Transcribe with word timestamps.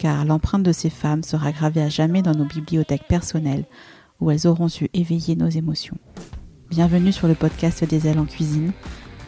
car 0.00 0.24
l'empreinte 0.24 0.62
de 0.62 0.72
ces 0.72 0.88
femmes 0.88 1.22
sera 1.22 1.52
gravée 1.52 1.82
à 1.82 1.90
jamais 1.90 2.22
dans 2.22 2.34
nos 2.34 2.46
bibliothèques 2.46 3.06
personnelles 3.06 3.66
où 4.18 4.30
elles 4.30 4.46
auront 4.46 4.68
su 4.68 4.88
éveiller 4.94 5.36
nos 5.36 5.50
émotions. 5.50 5.98
Bienvenue 6.70 7.12
sur 7.12 7.28
le 7.28 7.34
podcast 7.34 7.84
des 7.84 8.06
ailes 8.06 8.18
en 8.18 8.24
cuisine. 8.24 8.72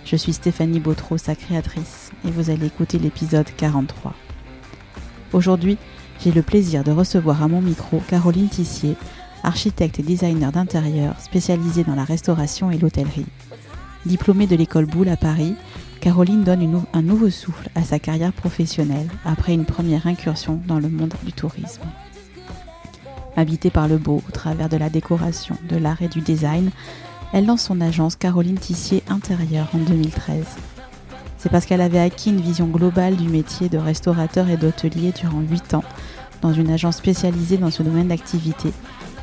Je 0.07 0.17
suis 0.17 0.33
Stéphanie 0.33 0.81
Bautreau, 0.81 1.19
sa 1.19 1.35
créatrice, 1.35 2.11
et 2.27 2.31
vous 2.31 2.49
allez 2.49 2.69
écouter 2.69 2.99
l'épisode 2.99 3.49
43. 3.55 4.15
Aujourd'hui, 5.35 5.77
j'ai 6.25 6.33
le 6.33 6.41
plaisir 6.41 6.85
de 6.85 6.91
recevoir 6.91 7.43
à 7.43 7.49
mon 7.49 7.61
micro 7.61 7.99
Caroline 8.09 8.49
Tissier, 8.49 8.97
architecte 9.43 9.99
et 9.99 10.03
designer 10.03 10.53
d'intérieur 10.53 11.21
spécialisée 11.21 11.85
dans 11.85 11.97
la 11.97 12.05
restauration 12.05 12.71
et 12.71 12.79
l'hôtellerie. 12.79 13.27
Diplômée 14.07 14.47
de 14.47 14.57
l'école 14.57 14.87
Boulle 14.87 15.11
à 15.11 15.19
Paris, 15.19 15.55
Caroline 16.03 16.43
donne 16.43 16.83
un 16.93 17.03
nouveau 17.03 17.31
souffle 17.31 17.69
à 17.77 17.85
sa 17.85 18.01
carrière 18.01 18.33
professionnelle 18.33 19.09
après 19.25 19.55
une 19.55 19.65
première 19.65 20.09
incursion 20.09 20.61
dans 20.67 20.81
le 20.81 20.89
monde 20.89 21.15
du 21.23 21.33
tourisme. 21.33 21.83
Habitée 23.37 23.71
par 23.71 23.87
le 23.87 23.99
beau 23.99 24.21
au 24.27 24.31
travers 24.33 24.69
de 24.69 24.77
la 24.77 24.91
décoration, 24.91 25.57
de 25.69 25.77
l'art 25.77 26.03
et 26.03 26.09
du 26.09 26.21
design, 26.21 26.73
elle 27.33 27.47
lance 27.47 27.63
son 27.63 27.81
agence 27.81 28.17
Caroline 28.17 28.59
Tissier 28.59 29.05
Intérieur 29.09 29.69
en 29.75 29.79
2013. 29.79 30.45
C'est 31.39 31.53
parce 31.53 31.67
qu'elle 31.67 31.81
avait 31.81 32.01
acquis 32.01 32.31
une 32.31 32.41
vision 32.41 32.67
globale 32.67 33.15
du 33.15 33.29
métier 33.29 33.69
de 33.69 33.79
restaurateur 33.79 34.49
et 34.49 34.57
d'hôtelier 34.57 35.13
durant 35.13 35.41
8 35.41 35.75
ans 35.75 35.85
dans 36.41 36.53
une 36.53 36.73
agence 36.73 36.97
spécialisée 36.97 37.59
dans 37.59 37.71
ce 37.71 37.85
domaine 37.85 38.09
d'activité 38.09 38.73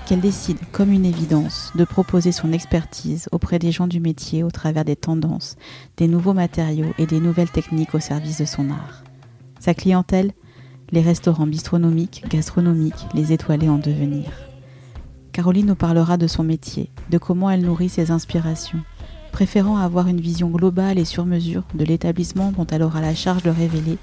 qu'elle 0.09 0.21
décide, 0.21 0.57
comme 0.71 0.91
une 0.91 1.05
évidence, 1.05 1.71
de 1.75 1.83
proposer 1.83 2.31
son 2.31 2.51
expertise 2.51 3.29
auprès 3.31 3.59
des 3.59 3.71
gens 3.71 3.85
du 3.85 3.99
métier 3.99 4.41
au 4.41 4.49
travers 4.49 4.83
des 4.83 4.95
tendances, 4.95 5.55
des 5.97 6.07
nouveaux 6.07 6.33
matériaux 6.33 6.91
et 6.97 7.05
des 7.05 7.19
nouvelles 7.19 7.51
techniques 7.51 7.93
au 7.93 7.99
service 7.99 8.39
de 8.39 8.45
son 8.45 8.71
art. 8.71 9.03
Sa 9.59 9.75
clientèle 9.75 10.31
Les 10.91 11.01
restaurants 11.01 11.45
bistronomiques, 11.45 12.23
gastronomiques, 12.27 13.05
les 13.13 13.33
étoilés 13.33 13.69
en 13.69 13.77
devenir. 13.77 14.31
Caroline 15.31 15.67
nous 15.67 15.75
parlera 15.75 16.17
de 16.17 16.25
son 16.25 16.41
métier, 16.43 16.89
de 17.11 17.19
comment 17.19 17.51
elle 17.51 17.61
nourrit 17.61 17.89
ses 17.89 18.09
inspirations, 18.09 18.81
préférant 19.31 19.77
avoir 19.77 20.07
une 20.07 20.21
vision 20.21 20.49
globale 20.49 20.97
et 20.97 21.05
sur 21.05 21.27
mesure 21.27 21.65
de 21.75 21.85
l'établissement 21.85 22.51
dont 22.51 22.65
elle 22.65 22.81
aura 22.81 22.99
la 22.99 23.13
charge 23.13 23.43
de 23.43 23.51
révéler, 23.51 23.99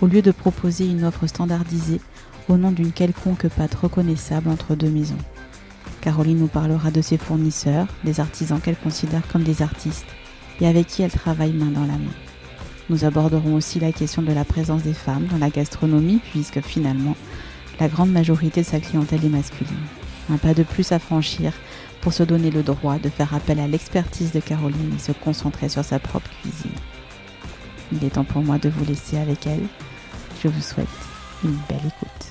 au 0.00 0.06
lieu 0.06 0.22
de 0.22 0.30
proposer 0.30 0.86
une 0.86 1.02
offre 1.02 1.26
standardisée 1.26 2.00
au 2.48 2.56
nom 2.56 2.70
d'une 2.70 2.92
quelconque 2.92 3.48
patte 3.48 3.74
reconnaissable 3.74 4.48
entre 4.48 4.76
deux 4.76 4.90
maisons. 4.90 5.18
Caroline 6.00 6.38
nous 6.38 6.48
parlera 6.48 6.90
de 6.90 7.02
ses 7.02 7.18
fournisseurs, 7.18 7.86
des 8.04 8.20
artisans 8.20 8.60
qu'elle 8.60 8.76
considère 8.76 9.26
comme 9.28 9.42
des 9.42 9.62
artistes 9.62 10.06
et 10.60 10.66
avec 10.66 10.86
qui 10.86 11.02
elle 11.02 11.10
travaille 11.10 11.52
main 11.52 11.70
dans 11.70 11.86
la 11.86 11.98
main. 11.98 12.14
Nous 12.88 13.04
aborderons 13.04 13.54
aussi 13.54 13.78
la 13.78 13.92
question 13.92 14.22
de 14.22 14.32
la 14.32 14.44
présence 14.44 14.82
des 14.82 14.94
femmes 14.94 15.26
dans 15.26 15.38
la 15.38 15.50
gastronomie 15.50 16.20
puisque 16.30 16.60
finalement, 16.60 17.16
la 17.78 17.88
grande 17.88 18.10
majorité 18.10 18.62
de 18.62 18.66
sa 18.66 18.80
clientèle 18.80 19.24
est 19.24 19.28
masculine. 19.28 19.72
Un 20.30 20.38
pas 20.38 20.54
de 20.54 20.62
plus 20.62 20.92
à 20.92 20.98
franchir 20.98 21.52
pour 22.00 22.12
se 22.12 22.22
donner 22.22 22.50
le 22.50 22.62
droit 22.62 22.98
de 22.98 23.08
faire 23.08 23.34
appel 23.34 23.60
à 23.60 23.68
l'expertise 23.68 24.32
de 24.32 24.40
Caroline 24.40 24.94
et 24.96 24.98
se 24.98 25.12
concentrer 25.12 25.68
sur 25.68 25.84
sa 25.84 25.98
propre 25.98 26.30
cuisine. 26.40 26.76
Il 27.92 28.04
est 28.04 28.10
temps 28.10 28.24
pour 28.24 28.42
moi 28.42 28.58
de 28.58 28.68
vous 28.68 28.84
laisser 28.84 29.18
avec 29.18 29.46
elle. 29.46 29.66
Je 30.42 30.48
vous 30.48 30.62
souhaite 30.62 30.86
une 31.44 31.58
belle 31.68 31.78
écoute. 31.78 32.29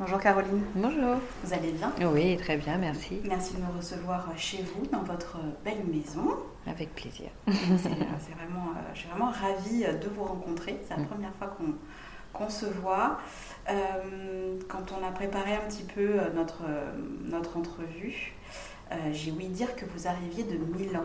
Bonjour 0.00 0.18
Caroline. 0.18 0.62
Bonjour. 0.74 1.16
Vous 1.44 1.52
allez 1.52 1.72
bien? 1.72 1.92
Oui, 2.10 2.34
très 2.38 2.56
bien, 2.56 2.78
merci. 2.78 3.20
Merci 3.22 3.52
de 3.52 3.60
me 3.60 3.76
recevoir 3.76 4.26
chez 4.34 4.62
vous, 4.62 4.86
dans 4.86 5.02
votre 5.02 5.36
belle 5.62 5.84
maison. 5.84 6.38
Avec 6.66 6.94
plaisir. 6.94 7.28
C'est 7.46 8.32
vraiment, 8.32 8.70
euh, 8.70 8.94
je 8.94 9.00
suis 9.00 9.08
vraiment 9.10 9.30
ravie 9.30 9.82
de 9.82 10.08
vous 10.08 10.24
rencontrer. 10.24 10.80
C'est 10.88 10.96
la 10.96 11.02
mm. 11.02 11.06
première 11.06 11.34
fois 11.34 11.54
qu'on 12.32 12.48
se 12.48 12.64
voit. 12.64 13.18
Euh, 13.68 14.56
quand 14.68 14.86
on 14.98 15.06
a 15.06 15.10
préparé 15.10 15.56
un 15.56 15.68
petit 15.68 15.84
peu 15.84 16.18
euh, 16.18 16.32
notre, 16.34 16.62
notre 17.26 17.58
entrevue, 17.58 18.32
j'ai 19.12 19.32
ouï 19.32 19.48
dire 19.48 19.76
que 19.76 19.84
vous 19.84 20.08
arriviez 20.08 20.44
de 20.44 20.56
Milan. 20.56 21.04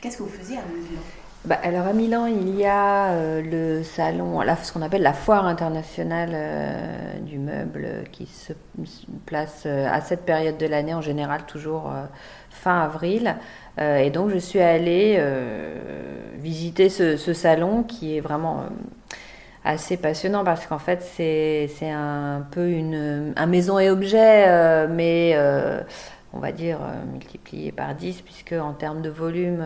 Qu'est-ce 0.00 0.18
que 0.18 0.24
vous 0.24 0.28
faisiez 0.28 0.58
à 0.58 0.62
Milan? 0.62 1.00
Bah, 1.44 1.58
alors 1.64 1.88
à 1.88 1.92
Milan, 1.92 2.26
il 2.26 2.54
y 2.56 2.66
a 2.66 3.14
euh, 3.14 3.42
le 3.42 3.82
salon, 3.82 4.40
ce 4.62 4.72
qu'on 4.72 4.80
appelle 4.80 5.02
la 5.02 5.12
foire 5.12 5.44
internationale 5.44 6.30
euh, 6.34 7.18
du 7.18 7.38
meuble 7.38 8.04
qui 8.12 8.26
se 8.26 8.52
place 9.26 9.64
euh, 9.66 9.88
à 9.90 10.00
cette 10.00 10.20
période 10.24 10.56
de 10.56 10.66
l'année, 10.66 10.94
en 10.94 11.00
général 11.00 11.42
toujours 11.46 11.92
fin 12.50 12.82
avril. 12.82 13.34
et 13.78 14.10
donc 14.10 14.30
je 14.30 14.38
suis 14.38 14.60
allée 14.60 15.20
visiter 16.38 16.88
ce, 16.88 17.16
salon 17.16 17.82
qui 17.82 18.16
est 18.16 18.20
vraiment 18.20 18.66
assez 19.64 19.96
passionnant 19.96 20.44
parce 20.44 20.66
qu'en 20.66 20.78
fait 20.78 21.02
c'est 21.02 21.90
un 21.90 22.46
peu 22.52 22.68
une 22.68 23.32
un 23.34 23.46
maison 23.46 23.80
et 23.80 23.90
objet, 23.90 24.86
mais 24.88 25.36
on 26.34 26.38
va 26.38 26.52
dire 26.52 26.78
multiplié 27.10 27.72
par 27.72 27.94
10 27.94 28.22
puisque 28.22 28.52
en 28.52 28.74
termes 28.74 29.02
de 29.02 29.10
volume 29.10 29.64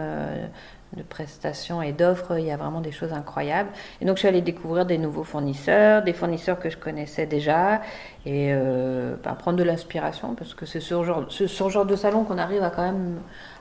de 0.95 1.03
prestations 1.03 1.83
et 1.83 1.93
d'offres, 1.93 2.39
il 2.39 2.47
y 2.47 2.51
a 2.51 2.57
vraiment 2.57 2.81
des 2.81 2.93
choses 2.93 3.13
incroyables. 3.13 3.71
Et 4.01 4.05
donc 4.05 4.17
je 4.17 4.21
suis 4.21 4.29
allée 4.29 4.43
découvrir 4.43 4.87
des 4.87 4.99
nouveaux 4.99 5.25
fournisseurs, 5.25 6.03
des 6.03 6.13
fournisseurs 6.13 6.59
que 6.59 6.71
je 6.71 6.77
connaissais 6.77 7.27
déjà, 7.27 7.83
et 8.25 8.53
euh, 8.53 9.17
bah, 9.23 9.37
prendre 9.39 9.59
de 9.59 9.65
l'inspiration, 9.65 10.35
parce 10.35 10.55
que 10.55 10.67
c'est 10.67 10.81
sur, 10.81 11.05
genre, 11.05 11.27
ce 11.29 11.69
genre 11.69 11.87
de 11.87 11.97
salon 11.97 12.25
qu'on 12.25 12.39
arrive 12.39 12.63
à 12.63 12.71
quand 12.71 12.85
même 12.85 13.19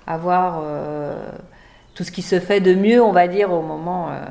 avoir 0.07 0.61
euh, 0.63 1.15
tout 1.95 2.03
ce 2.03 2.11
qui 2.11 2.21
se 2.21 2.41
fait 2.41 2.59
de 2.59 2.75
mieux, 2.75 3.01
on 3.01 3.13
va 3.13 3.27
dire, 3.27 3.51
au 3.51 3.61
moment. 3.61 4.09
Euh, 4.09 4.21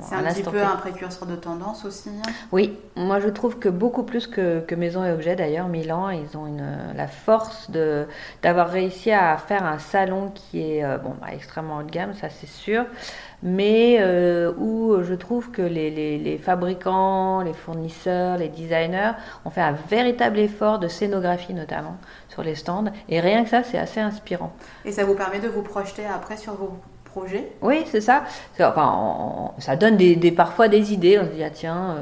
c'est 0.00 0.14
un 0.16 0.22
petit 0.22 0.42
peu 0.42 0.62
un 0.62 0.76
précurseur 0.76 1.26
de 1.26 1.36
tendance 1.36 1.84
aussi. 1.84 2.10
Hein? 2.10 2.30
Oui, 2.52 2.78
moi 2.96 3.20
je 3.20 3.28
trouve 3.28 3.58
que 3.58 3.68
beaucoup 3.68 4.02
plus 4.02 4.26
que, 4.26 4.60
que 4.60 4.74
Maison 4.74 5.04
et 5.04 5.12
Objets 5.12 5.36
d'ailleurs, 5.36 5.68
Milan, 5.68 6.10
ils 6.10 6.36
ont 6.36 6.46
une, 6.46 6.66
la 6.94 7.06
force 7.06 7.70
de 7.70 8.06
d'avoir 8.42 8.68
réussi 8.68 9.12
à 9.12 9.36
faire 9.36 9.64
un 9.64 9.78
salon 9.78 10.30
qui 10.34 10.60
est 10.60 10.84
euh, 10.84 10.98
bon, 10.98 11.14
bah, 11.20 11.28
extrêmement 11.32 11.78
haut 11.78 11.82
de 11.82 11.90
gamme, 11.90 12.14
ça 12.14 12.28
c'est 12.28 12.48
sûr, 12.48 12.84
mais 13.42 13.96
euh, 14.00 14.52
où 14.58 15.02
je 15.02 15.14
trouve 15.14 15.50
que 15.50 15.62
les, 15.62 15.90
les, 15.90 16.18
les, 16.18 16.38
fabricants, 16.38 17.40
les 17.40 17.54
fournisseurs, 17.54 18.36
les 18.36 18.48
designers 18.48 19.12
ont 19.44 19.50
fait 19.50 19.62
un 19.62 19.72
véritable 19.72 20.38
effort 20.38 20.78
de 20.78 20.88
scénographie 20.88 21.54
notamment 21.54 21.96
sur 22.28 22.42
les 22.42 22.54
stands, 22.54 22.92
et 23.08 23.20
rien 23.20 23.44
que 23.44 23.50
ça, 23.50 23.62
c'est 23.62 23.78
assez 23.78 24.00
inspirant. 24.00 24.52
Et 24.84 24.92
ça 24.92 25.04
vous 25.04 25.14
permet 25.14 25.40
de 25.40 25.48
vous 25.48 25.62
projeter 25.62 26.04
après 26.06 26.36
sur 26.36 26.54
vos 26.54 26.78
oui, 27.62 27.84
c'est 27.90 28.00
ça. 28.00 28.24
Enfin, 28.60 29.52
ça 29.58 29.76
donne 29.76 29.98
parfois 30.36 30.68
des 30.68 30.92
idées. 30.92 31.18
On 31.18 31.24
se 31.24 31.30
dit, 31.30 31.42
tiens, 31.52 31.96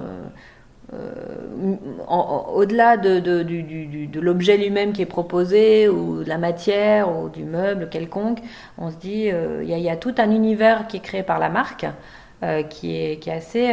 au-delà 2.08 2.96
de, 2.96 3.18
de, 3.18 3.42
de 3.42 4.20
l'objet 4.20 4.56
lui-même 4.56 4.92
qui 4.92 5.02
est 5.02 5.06
proposé, 5.06 5.88
ou 5.88 6.22
de 6.22 6.28
la 6.28 6.38
matière, 6.38 7.16
ou 7.16 7.28
du 7.28 7.44
meuble 7.44 7.88
quelconque, 7.88 8.38
on 8.78 8.90
se 8.90 8.96
dit, 8.96 9.30
euh, 9.30 9.62
il 9.62 9.70
y, 9.70 9.90
a 9.90 9.96
tout 9.96 10.14
un 10.18 10.30
univers 10.30 10.86
qui 10.86 10.98
est 10.98 11.00
créé 11.00 11.22
par 11.22 11.38
la 11.38 11.48
marque. 11.48 11.86
Qui, 12.70 12.96
est, 12.96 13.18
qui 13.18 13.30
est 13.30 13.34
assez 13.34 13.72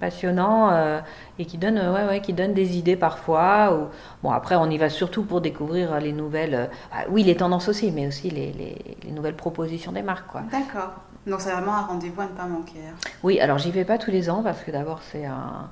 passionnant 0.00 1.00
et 1.38 1.44
qui 1.44 1.58
donne, 1.58 1.78
ouais, 1.78 2.04
ouais, 2.06 2.20
qui 2.20 2.32
donne 2.32 2.54
des 2.54 2.76
idées 2.76 2.96
parfois. 2.96 3.74
Ou... 3.74 3.88
Bon, 4.22 4.30
après, 4.30 4.56
on 4.56 4.68
y 4.70 4.78
va 4.78 4.88
surtout 4.88 5.22
pour 5.22 5.40
découvrir 5.40 5.98
les 6.00 6.12
nouvelles. 6.12 6.70
Ah, 6.92 7.04
oui, 7.10 7.22
les 7.22 7.36
tendances 7.36 7.68
aussi, 7.68 7.90
mais 7.92 8.06
aussi 8.06 8.30
les, 8.30 8.52
les, 8.52 9.10
nouvelles 9.12 9.36
propositions 9.36 9.92
des 9.92 10.02
marques. 10.02 10.34
D'accord. 10.50 10.92
Donc, 11.26 11.40
c'est 11.40 11.52
vraiment 11.52 11.74
un 11.74 11.82
rendez-vous 11.82 12.20
à 12.20 12.24
ne 12.24 12.30
pas 12.30 12.46
manquer. 12.46 12.80
Hein. 12.80 12.94
Oui, 13.22 13.38
alors 13.38 13.58
j'y 13.58 13.70
vais 13.70 13.84
pas 13.84 13.98
tous 13.98 14.10
les 14.10 14.28
ans 14.28 14.42
parce 14.42 14.62
que 14.62 14.70
d'abord, 14.70 15.00
c'est 15.02 15.24
un 15.24 15.70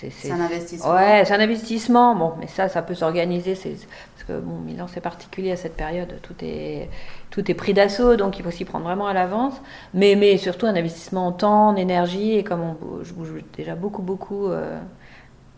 c'est 0.00 0.30
un 0.30 0.40
investissement. 0.40 0.94
Ouais, 0.94 1.24
c'est 1.24 1.34
un 1.34 1.40
investissement. 1.40 2.14
Bon, 2.14 2.32
mais 2.40 2.46
ça, 2.46 2.68
ça 2.68 2.82
peut 2.82 2.94
s'organiser. 2.94 3.54
Parce 3.54 4.24
que 4.26 4.40
bon, 4.40 4.58
Milan, 4.58 4.86
c'est 4.92 5.00
particulier 5.00 5.52
à 5.52 5.56
cette 5.56 5.76
période. 5.76 6.20
Tout 6.22 6.34
est, 6.42 6.88
tout 7.30 7.48
est 7.50 7.54
pris 7.54 7.74
d'assaut, 7.74 8.16
donc 8.16 8.38
il 8.38 8.44
faut 8.44 8.50
s'y 8.50 8.64
prendre 8.64 8.84
vraiment 8.84 9.06
à 9.06 9.12
l'avance. 9.12 9.54
Mais, 9.92 10.16
mais 10.16 10.36
surtout 10.36 10.66
un 10.66 10.74
investissement 10.74 11.28
en 11.28 11.32
temps, 11.32 11.68
en 11.68 11.76
énergie. 11.76 12.36
Et 12.36 12.44
comme 12.44 12.60
on, 12.60 13.04
je 13.04 13.12
bouge 13.12 13.30
déjà 13.56 13.74
beaucoup, 13.74 14.02
beaucoup. 14.02 14.48
Euh, 14.48 14.78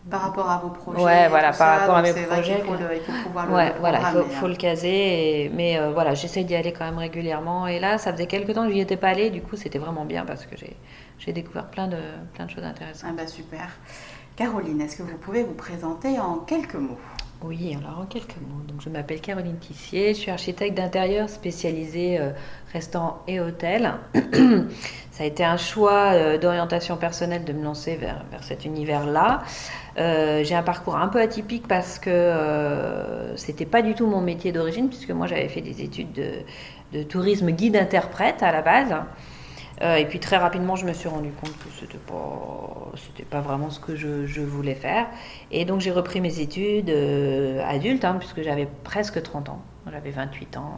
par 0.09 0.21
rapport 0.21 0.49
à 0.49 0.57
vos 0.59 0.69
projets. 0.69 1.03
Ouais, 1.03 1.27
voilà, 1.27 1.51
par 1.51 1.79
rapport 1.79 1.97
à 1.97 2.01
mes 2.01 2.13
projets. 2.13 2.59
Il 2.59 2.65
faut, 2.65 2.73
il 2.75 3.01
faut, 3.01 3.23
pouvoir 3.27 3.51
ouais, 3.51 3.73
le 3.73 3.79
voilà, 3.79 3.99
il 4.15 4.35
faut, 4.35 4.47
le 4.47 4.55
caser. 4.55 5.51
mais 5.53 5.77
euh, 5.77 5.91
voilà, 5.91 6.13
j'essaie 6.13 6.43
d'y 6.43 6.55
aller 6.55 6.71
quand 6.71 6.85
même 6.85 6.97
régulièrement. 6.97 7.67
Et 7.67 7.79
là, 7.79 7.97
ça 7.97 8.13
faisait 8.13 8.27
quelques 8.27 8.53
temps 8.53 8.63
que 8.63 8.69
je 8.69 8.75
n'y 8.75 8.81
étais 8.81 8.97
pas 8.97 9.09
allée. 9.09 9.29
Du 9.29 9.41
coup, 9.41 9.57
c'était 9.57 9.79
vraiment 9.79 10.05
bien 10.05 10.25
parce 10.25 10.45
que 10.45 10.55
j'ai 10.55 11.33
découvert 11.33 11.65
plein 11.65 11.87
de, 11.87 11.97
plein 12.33 12.45
de 12.45 12.51
choses 12.51 12.63
intéressantes. 12.63 13.09
Ah 13.11 13.15
bah 13.17 13.27
super. 13.27 13.67
Caroline, 14.37 14.81
est-ce 14.81 14.97
que 14.97 15.01
vous 15.01 15.17
pouvez 15.17 15.41
vous 15.41 15.55
présenter 15.55 16.19
en 16.19 16.35
quelques 16.35 16.75
mots? 16.75 16.99
Oui, 17.43 17.75
alors 17.75 18.01
en 18.01 18.05
quelques 18.05 18.37
mots. 18.37 18.61
Je 18.79 18.87
m'appelle 18.87 19.19
Caroline 19.19 19.57
Tissier, 19.57 20.13
je 20.13 20.19
suis 20.19 20.29
architecte 20.29 20.77
d'intérieur 20.77 21.27
spécialisée 21.27 22.19
euh, 22.19 22.29
et 23.27 23.39
hôtel. 23.39 23.95
Ça 25.11 25.23
a 25.23 25.25
été 25.25 25.43
un 25.43 25.57
choix 25.57 26.11
euh, 26.13 26.37
d'orientation 26.37 26.97
personnelle 26.97 27.45
de 27.45 27.53
me 27.53 27.63
lancer 27.63 27.95
vers, 27.95 28.23
vers 28.29 28.43
cet 28.43 28.65
univers-là. 28.65 29.41
Euh, 29.97 30.43
j'ai 30.43 30.53
un 30.53 30.61
parcours 30.61 30.97
un 30.97 31.07
peu 31.07 31.19
atypique 31.19 31.67
parce 31.67 31.97
que 31.97 32.11
euh, 32.11 33.35
c'était 33.37 33.65
pas 33.65 33.81
du 33.81 33.95
tout 33.95 34.05
mon 34.05 34.21
métier 34.21 34.51
d'origine, 34.51 34.87
puisque 34.87 35.09
moi 35.09 35.25
j'avais 35.25 35.49
fait 35.49 35.61
des 35.61 35.81
études 35.81 36.11
de, 36.11 36.31
de 36.93 37.01
tourisme 37.01 37.49
guide-interprète 37.49 38.43
à 38.43 38.51
la 38.51 38.61
base. 38.61 38.93
Euh, 39.81 39.95
et 39.95 40.05
puis 40.05 40.19
très 40.19 40.37
rapidement, 40.37 40.75
je 40.75 40.85
me 40.85 40.93
suis 40.93 41.07
rendu 41.07 41.29
compte 41.31 41.55
que 41.57 41.69
c'était 41.79 41.99
pas, 41.99 42.91
pas 43.29 43.41
vraiment 43.41 43.69
ce 43.69 43.79
que 43.79 43.95
je, 43.95 44.25
je, 44.25 44.41
voulais 44.41 44.75
faire. 44.75 45.07
Et 45.51 45.65
donc 45.65 45.81
j'ai 45.81 45.91
repris 45.91 46.19
mes 46.19 46.39
études 46.39 46.89
euh, 46.89 47.61
adultes, 47.67 48.03
hein, 48.03 48.15
puisque 48.19 48.41
j'avais 48.41 48.67
presque 48.83 49.21
30 49.21 49.49
ans. 49.49 49.61
J'avais 49.91 50.11
28 50.11 50.57
ans. 50.57 50.77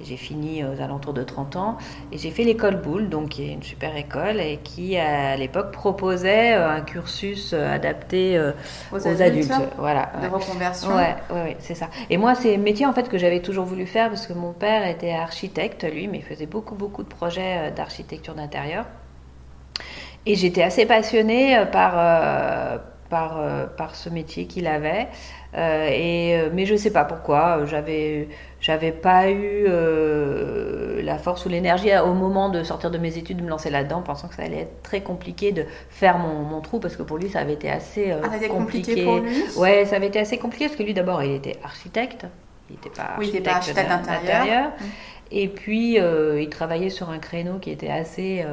J'ai 0.00 0.16
fini 0.16 0.64
aux 0.64 0.82
alentours 0.82 1.12
de 1.12 1.22
30 1.22 1.54
ans 1.54 1.78
et 2.10 2.18
j'ai 2.18 2.30
fait 2.30 2.42
l'école 2.42 2.76
Boulle, 2.76 3.08
donc 3.08 3.28
qui 3.30 3.44
est 3.44 3.52
une 3.52 3.62
super 3.62 3.96
école 3.96 4.40
et 4.40 4.58
qui 4.64 4.96
à 4.96 5.36
l'époque 5.36 5.70
proposait 5.70 6.54
euh, 6.54 6.68
un 6.68 6.80
cursus 6.80 7.52
euh, 7.52 7.72
adapté 7.72 8.36
euh, 8.36 8.50
aux, 8.90 9.06
adultes, 9.06 9.52
Voilà. 9.78 10.10
De 10.20 10.26
reconversion. 10.26 10.96
Ouais, 10.96 11.14
ouais, 11.30 11.56
c'est 11.60 11.76
ça. 11.76 11.90
Et 12.10 12.16
moi, 12.16 12.34
c'est 12.34 12.56
un 12.56 12.58
métier 12.58 12.86
en 12.86 12.92
fait 12.92 13.08
que 13.08 13.18
j'avais 13.18 13.40
toujours 13.40 13.66
voulu 13.66 13.86
faire 13.86 14.08
parce 14.08 14.26
que 14.26 14.32
mon 14.32 14.52
père 14.52 14.84
était 14.84 15.12
architecte, 15.12 15.84
lui, 15.84 16.08
mais 16.08 16.18
il 16.18 16.24
faisait 16.24 16.46
beaucoup 16.46 16.74
beaucoup 16.74 17.04
de 17.04 17.08
projets 17.08 17.70
d'architecture 17.70 18.34
d'intérieur. 18.34 18.86
Et 20.26 20.34
j'étais 20.34 20.62
assez 20.62 20.86
passionnée 20.86 21.64
par 21.70 22.80
par, 23.10 23.38
par 23.76 23.94
ce 23.94 24.08
métier 24.08 24.46
qu'il 24.46 24.66
avait. 24.66 25.06
Et, 25.56 26.50
mais 26.52 26.66
je 26.66 26.72
ne 26.72 26.78
sais 26.78 26.92
pas 26.92 27.04
pourquoi. 27.04 27.64
J'avais 27.66 28.28
j'avais 28.64 28.92
pas 28.92 29.28
eu 29.28 29.66
euh, 29.68 31.02
la 31.02 31.18
force 31.18 31.44
ou 31.44 31.50
l'énergie 31.50 31.90
au 31.98 32.14
moment 32.14 32.48
de 32.48 32.62
sortir 32.62 32.90
de 32.90 32.96
mes 32.96 33.18
études 33.18 33.36
de 33.36 33.42
me 33.42 33.50
lancer 33.50 33.68
là-dedans, 33.68 34.00
pensant 34.00 34.26
que 34.26 34.34
ça 34.34 34.42
allait 34.42 34.60
être 34.60 34.82
très 34.82 35.02
compliqué 35.02 35.52
de 35.52 35.66
faire 35.90 36.16
mon, 36.16 36.62
trou 36.62 36.80
parce 36.80 36.96
que 36.96 37.02
pour 37.02 37.18
lui 37.18 37.28
ça 37.28 37.40
avait 37.40 37.52
été 37.52 37.70
assez 37.70 38.10
euh, 38.10 38.22
ah, 38.24 38.48
compliqué. 38.48 39.04
pour 39.04 39.18
lui 39.18 39.36
Ouais, 39.58 39.84
ça 39.84 39.96
avait 39.96 40.06
été 40.06 40.18
assez 40.18 40.38
compliqué 40.38 40.64
parce 40.64 40.78
que 40.78 40.82
lui 40.82 40.94
d'abord 40.94 41.22
il 41.22 41.32
était 41.32 41.58
architecte, 41.62 42.24
il 42.70 42.76
n'était 42.76 42.88
pas 42.88 43.16
oui, 43.18 43.26
architecte, 43.26 43.48
architecte 43.48 43.88
d'intérieur. 43.90 44.68
Mmh. 44.68 44.84
Et 45.30 45.48
puis 45.48 46.00
euh, 46.00 46.40
il 46.40 46.48
travaillait 46.48 46.88
sur 46.88 47.10
un 47.10 47.18
créneau 47.18 47.58
qui 47.58 47.70
était 47.70 47.90
assez 47.90 48.46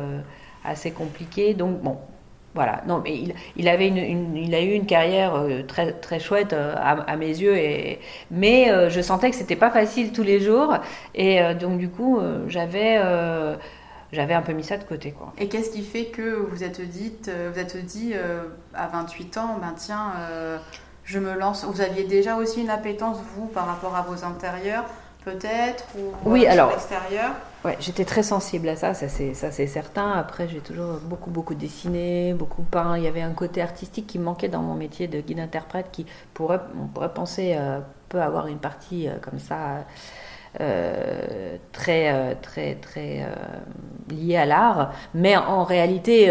assez 0.66 0.92
compliqué. 0.92 1.54
Donc 1.54 1.80
bon, 1.80 2.00
voilà, 2.54 2.82
non, 2.86 3.02
mais 3.04 3.16
il, 3.16 3.34
il 3.56 3.70
avait 3.70 3.88
une, 3.88 4.36
il 4.36 4.54
a 4.54 4.62
eu 4.62 4.72
une 4.72 4.86
carrière 4.86 5.36
euh, 5.36 5.64
très, 5.64 5.94
très 5.94 6.20
chouette 6.20 6.52
euh, 6.52 6.76
à, 6.78 7.16
mes 7.16 7.28
yeux, 7.28 7.56
et, 7.56 8.00
mais 8.30 8.70
euh, 8.70 8.90
je 8.90 9.00
sentais 9.00 9.30
que 9.30 9.38
c'était 9.38 9.56
pas 9.56 9.72
facile 9.72 10.12
tous 10.12 10.24
les 10.24 10.42
jours, 10.42 10.76
et 11.16 11.42
donc 11.56 11.78
du 11.78 11.90
coup, 11.90 12.20
j'avais 12.48 13.00
j'avais 14.12 14.34
un 14.34 14.42
peu 14.42 14.52
mis 14.52 14.64
ça 14.64 14.76
de 14.78 14.84
côté. 14.84 15.12
Quoi. 15.12 15.32
Et 15.38 15.48
qu'est-ce 15.48 15.72
qui 15.72 15.84
fait 15.84 16.06
que 16.06 16.46
vous 16.50 16.66
êtes 16.66 16.82
dit, 16.82 17.14
vous 17.26 17.60
êtes 17.60 17.78
dit 17.86 18.14
à 18.74 18.88
28 18.88 19.38
ans, 19.38 19.58
ben 19.62 19.74
tiens, 19.78 20.14
je 21.06 21.20
me 21.20 21.38
lance? 21.38 21.64
Vous 21.64 21.80
aviez 21.80 22.04
déjà 22.04 22.36
aussi 22.36 22.62
une 22.62 22.70
appétence, 22.70 23.18
vous, 23.36 23.46
par 23.46 23.68
rapport 23.68 23.96
à 23.96 24.02
vos 24.02 24.26
intérieurs 24.26 24.86
peut-être 25.24 25.86
ou 25.96 26.14
oui, 26.26 26.48
alors, 26.48 26.72
l'extérieur 26.72 27.32
Ouais, 27.64 27.78
j'étais 27.80 28.06
très 28.06 28.24
sensible 28.24 28.68
à 28.70 28.76
ça, 28.76 28.96
ça 28.96 29.08
c'est 29.08 29.36
ça 29.36 29.52
c'est 29.52 29.68
certain. 29.68 30.12
Après, 30.14 30.48
j'ai 30.48 30.62
toujours 30.62 31.00
beaucoup 31.00 31.30
beaucoup 31.30 31.54
dessiné, 31.54 32.34
beaucoup 32.34 32.64
peint. 32.64 32.98
Il 32.98 33.04
y 33.04 33.08
avait 33.08 33.22
un 33.22 33.34
côté 33.34 33.62
artistique 33.62 34.08
qui 34.08 34.18
manquait 34.18 34.50
dans 34.50 34.64
mon 34.64 34.74
métier 34.74 35.08
de 35.08 35.22
guide 35.22 35.40
interprète, 35.40 35.90
qui 35.92 36.08
pourrait 36.34 36.60
on 36.82 36.88
pourrait 36.88 37.14
penser 37.14 37.54
euh, 37.56 37.80
peut 38.10 38.20
avoir 38.22 38.48
une 38.48 38.58
partie 38.58 39.08
euh, 39.08 39.20
comme 39.20 39.38
ça. 39.38 39.86
Euh, 40.60 41.56
très 41.72 42.12
euh, 42.14 42.34
très 42.42 42.76
très 42.76 43.26
liée 44.10 44.36
à 44.36 44.46
l'art, 44.46 44.92
mais 45.14 45.38
en 45.38 45.64
réalité 45.64 46.30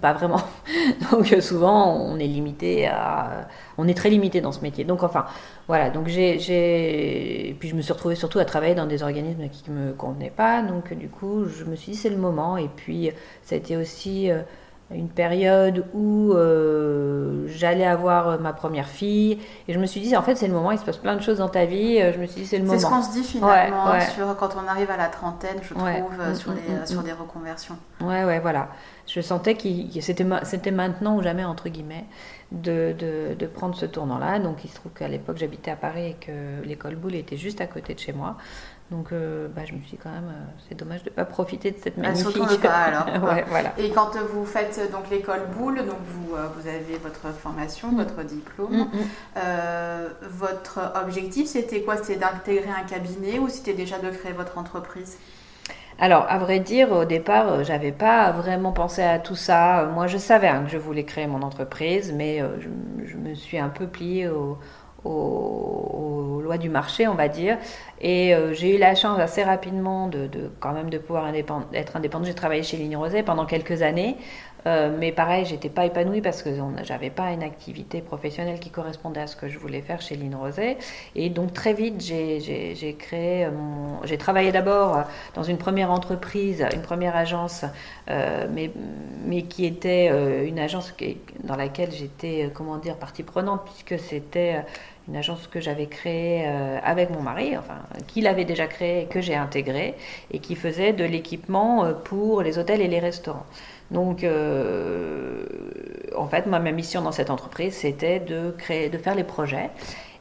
pas 0.00 0.12
vraiment. 0.12 0.40
Donc 1.12 1.26
souvent 1.40 1.94
on 1.94 2.18
est 2.18 2.26
limité 2.26 2.88
à, 2.88 3.46
on 3.78 3.86
est 3.88 3.94
très 3.94 4.10
limité 4.10 4.40
dans 4.40 4.52
ce 4.52 4.60
métier. 4.62 4.84
Donc 4.84 5.02
enfin 5.02 5.26
voilà, 5.68 5.90
donc 5.90 6.06
j'ai, 6.06 7.56
puis 7.58 7.68
je 7.68 7.74
me 7.74 7.80
suis 7.82 7.92
retrouvée 7.92 8.14
surtout 8.14 8.38
à 8.38 8.44
travailler 8.44 8.74
dans 8.76 8.86
des 8.86 9.02
organismes 9.02 9.48
qui 9.48 9.70
me 9.70 9.92
convenaient 9.92 10.30
pas, 10.30 10.62
donc 10.62 10.92
du 10.94 11.08
coup 11.08 11.46
je 11.46 11.64
me 11.64 11.74
suis 11.74 11.92
dit 11.92 11.98
c'est 11.98 12.10
le 12.10 12.16
moment, 12.16 12.56
et 12.56 12.68
puis 12.68 13.10
ça 13.42 13.56
a 13.56 13.58
été 13.58 13.76
aussi 13.76 14.30
euh, 14.30 14.42
une 14.94 15.08
période 15.08 15.84
où 15.94 16.32
euh, 16.32 17.44
j'allais 17.48 17.84
avoir 17.84 18.40
ma 18.40 18.52
première 18.52 18.86
fille, 18.86 19.38
et 19.66 19.72
je 19.72 19.78
me 19.78 19.86
suis 19.86 20.00
dit 20.00 20.16
en 20.16 20.22
fait 20.22 20.36
c'est 20.36 20.46
le 20.46 20.52
moment, 20.52 20.70
il 20.70 20.78
se 20.78 20.84
passe 20.84 20.98
plein 20.98 21.16
de 21.16 21.22
choses 21.22 21.38
dans 21.38 21.48
ta 21.48 21.64
vie, 21.64 21.98
je 21.98 22.18
me 22.18 22.26
suis 22.26 22.42
dit 22.42 22.46
c'est 22.46 22.58
le 22.58 22.64
moment. 22.64 22.78
C'est 22.78 22.84
ce 22.84 22.90
qu'on 22.90 23.02
se 23.02 23.12
dit 23.12 23.24
finalement 23.24 23.98
Sur, 24.14 24.36
quand 24.36 24.50
on 24.56 24.68
arrive 24.68 24.90
à 24.90 24.96
la 24.96 25.08
trentaine, 25.08 25.56
je 25.62 25.74
trouve, 25.74 25.86
euh, 25.86 26.34
sur, 26.34 26.52
les, 26.52 26.60
mm, 26.60 26.82
mm, 26.82 26.86
sur 26.86 27.00
mm. 27.00 27.04
des 27.04 27.12
reconversions. 27.12 27.76
Ouais, 28.00 28.24
ouais, 28.24 28.38
voilà. 28.38 28.68
Je 29.06 29.20
sentais 29.20 29.54
que 29.54 29.68
c'était, 30.00 30.26
c'était 30.42 30.70
maintenant 30.70 31.16
ou 31.16 31.22
jamais, 31.22 31.44
entre 31.44 31.68
guillemets 31.68 32.04
de, 32.52 32.94
de, 33.38 33.46
prendre 33.46 33.74
ce 33.74 33.86
tournant-là. 33.86 34.38
Donc 34.38 34.64
il 34.64 34.68
se 34.68 34.76
trouve 34.76 34.92
qu'à 34.92 35.08
l'époque 35.08 35.36
j'habitais 35.38 35.70
à 35.70 35.76
Paris 35.76 36.10
et 36.10 36.14
que 36.14 36.64
l'école 36.64 36.96
Boulle 36.96 37.14
était 37.14 37.36
juste 37.36 37.60
à 37.60 37.66
côté 37.66 37.94
de 37.94 37.98
chez 37.98 38.12
moi. 38.12 38.36
Donc 38.90 39.12
euh, 39.12 39.48
bah, 39.48 39.62
je 39.64 39.74
me 39.74 39.82
suis 39.82 39.96
quand 39.96 40.10
même, 40.10 40.28
euh, 40.28 40.44
c'est 40.68 40.76
dommage 40.76 41.02
de 41.02 41.10
ne 41.10 41.14
pas 41.14 41.24
profiter 41.24 41.72
de 41.72 41.76
cette 41.82 41.96
magnifique. 41.96 42.60
Pas, 42.62 42.68
alors. 42.68 43.06
voilà. 43.48 43.72
Et 43.78 43.90
quand 43.90 44.16
vous 44.32 44.44
faites 44.44 44.80
donc 44.92 45.10
l'école 45.10 45.40
Boulle, 45.56 45.78
donc 45.78 45.98
vous, 46.04 46.36
euh, 46.36 46.46
vous 46.56 46.68
avez 46.68 46.96
votre 47.02 47.34
formation, 47.34 47.90
mm. 47.90 47.96
votre 47.96 48.22
diplôme. 48.22 48.76
Mm, 48.76 49.40
mm. 49.40 50.28
votre 50.30 50.92
objectif 51.02 51.48
c'était 51.48 51.82
quoi? 51.82 51.96
C'était 51.96 52.20
d'intégrer 52.20 52.70
un 52.70 52.84
cabinet 52.84 53.38
ou 53.40 53.48
c'était 53.48 53.74
déjà 53.74 53.98
de 53.98 54.10
créer 54.10 54.32
votre 54.32 54.56
entreprise? 54.56 55.18
Alors, 55.98 56.26
à 56.28 56.36
vrai 56.38 56.60
dire, 56.60 56.92
au 56.92 57.06
départ, 57.06 57.48
euh, 57.48 57.64
j'avais 57.64 57.92
pas 57.92 58.30
vraiment 58.30 58.72
pensé 58.72 59.02
à 59.02 59.18
tout 59.18 59.34
ça. 59.34 59.88
Moi, 59.94 60.06
je 60.06 60.18
savais 60.18 60.48
hein, 60.48 60.64
que 60.64 60.70
je 60.70 60.76
voulais 60.76 61.04
créer 61.04 61.26
mon 61.26 61.40
entreprise, 61.40 62.12
mais 62.12 62.42
euh, 62.42 62.48
je, 63.06 63.16
me 63.16 63.34
suis 63.34 63.58
un 63.58 63.70
peu 63.70 63.86
pliée 63.86 64.28
aux, 65.06 66.40
lois 66.40 66.58
du 66.58 66.68
marché, 66.68 67.08
on 67.08 67.14
va 67.14 67.28
dire. 67.28 67.58
Et 68.00 68.34
euh, 68.34 68.52
j'ai 68.52 68.76
eu 68.76 68.78
la 68.78 68.94
chance 68.94 69.18
assez 69.18 69.42
rapidement 69.42 70.08
de, 70.08 70.28
quand 70.60 70.72
même 70.72 70.90
de 70.90 70.98
pouvoir 70.98 71.28
être 71.34 71.96
indépendante. 71.96 72.26
J'ai 72.26 72.34
travaillé 72.34 72.62
chez 72.62 72.76
Ligne 72.76 72.96
Rosée 72.96 73.22
pendant 73.22 73.46
quelques 73.46 73.82
années. 73.82 74.16
Euh, 74.66 74.90
mais 74.98 75.12
pareil, 75.12 75.44
j'étais 75.44 75.68
pas 75.68 75.86
épanouie 75.86 76.20
parce 76.20 76.42
que 76.42 76.50
j'avais 76.82 77.10
pas 77.10 77.30
une 77.30 77.44
activité 77.44 78.00
professionnelle 78.00 78.58
qui 78.58 78.70
correspondait 78.70 79.20
à 79.20 79.26
ce 79.28 79.36
que 79.36 79.48
je 79.48 79.58
voulais 79.58 79.80
faire 79.80 80.00
chez 80.00 80.16
Line 80.16 80.34
Rosé. 80.34 80.76
Et 81.14 81.30
donc 81.30 81.52
très 81.52 81.72
vite, 81.72 82.00
j'ai 82.00 82.96
créé 82.98 83.48
mon... 83.48 84.04
J'ai 84.04 84.18
travaillé 84.18 84.50
d'abord 84.50 85.04
dans 85.34 85.44
une 85.44 85.58
première 85.58 85.92
entreprise, 85.92 86.66
une 86.74 86.82
première 86.82 87.14
agence, 87.14 87.64
euh, 88.10 88.48
mais, 88.52 88.72
mais 89.24 89.42
qui 89.42 89.66
était 89.66 90.08
euh, 90.10 90.46
une 90.46 90.58
agence 90.58 90.92
dans 91.44 91.56
laquelle 91.56 91.92
j'étais, 91.92 92.50
comment 92.52 92.78
dire, 92.78 92.96
partie 92.96 93.22
prenante, 93.22 93.62
puisque 93.64 94.02
c'était 94.02 94.64
une 95.08 95.16
agence 95.16 95.46
que 95.46 95.60
j'avais 95.60 95.86
créée 95.86 96.46
avec 96.82 97.10
mon 97.10 97.20
mari, 97.20 97.56
enfin, 97.56 97.78
qu'il 98.08 98.26
avait 98.26 98.44
déjà 98.44 98.66
créée, 98.66 99.06
que 99.06 99.20
j'ai 99.20 99.36
intégrée, 99.36 99.94
et 100.32 100.40
qui 100.40 100.56
faisait 100.56 100.92
de 100.92 101.04
l'équipement 101.04 101.92
pour 102.04 102.42
les 102.42 102.58
hôtels 102.58 102.80
et 102.80 102.88
les 102.88 102.98
restaurants. 102.98 103.46
Donc, 103.90 104.24
euh, 104.24 105.46
en 106.16 106.26
fait, 106.26 106.46
ma 106.46 106.58
mission 106.58 107.02
dans 107.02 107.12
cette 107.12 107.30
entreprise, 107.30 107.74
c'était 107.74 108.20
de 108.20 108.54
créer, 108.56 108.88
de 108.88 108.98
faire 108.98 109.14
les 109.14 109.24
projets. 109.24 109.70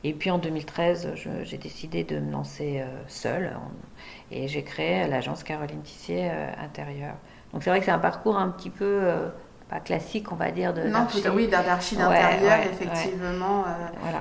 Et 0.03 0.13
puis 0.13 0.29
en 0.29 0.37
2013, 0.37 1.13
j'ai 1.43 1.57
décidé 1.57 2.03
de 2.03 2.19
me 2.19 2.31
lancer 2.31 2.79
euh, 2.79 2.85
seule 3.07 3.53
et 4.29 4.47
j'ai 4.47 4.61
créé 4.61 5.07
l'agence 5.07 5.43
Caroline 5.43 5.81
Tissier 5.81 6.29
euh, 6.29 6.51
Intérieur. 6.63 7.15
Donc 7.53 7.63
c'est 7.63 7.71
vrai 7.71 7.79
que 7.79 7.85
c'est 7.85 7.91
un 7.91 7.97
parcours 7.97 8.37
un 8.37 8.49
petit 8.49 8.69
peu 8.69 9.01
pas 9.69 9.79
classique, 9.79 10.31
on 10.31 10.35
va 10.35 10.51
dire, 10.51 10.73
de 10.73 10.83
Non, 10.83 11.07
oui, 11.33 11.47
d'archi 11.47 11.95
d'intérieur, 11.95 12.59
effectivement. 12.71 13.65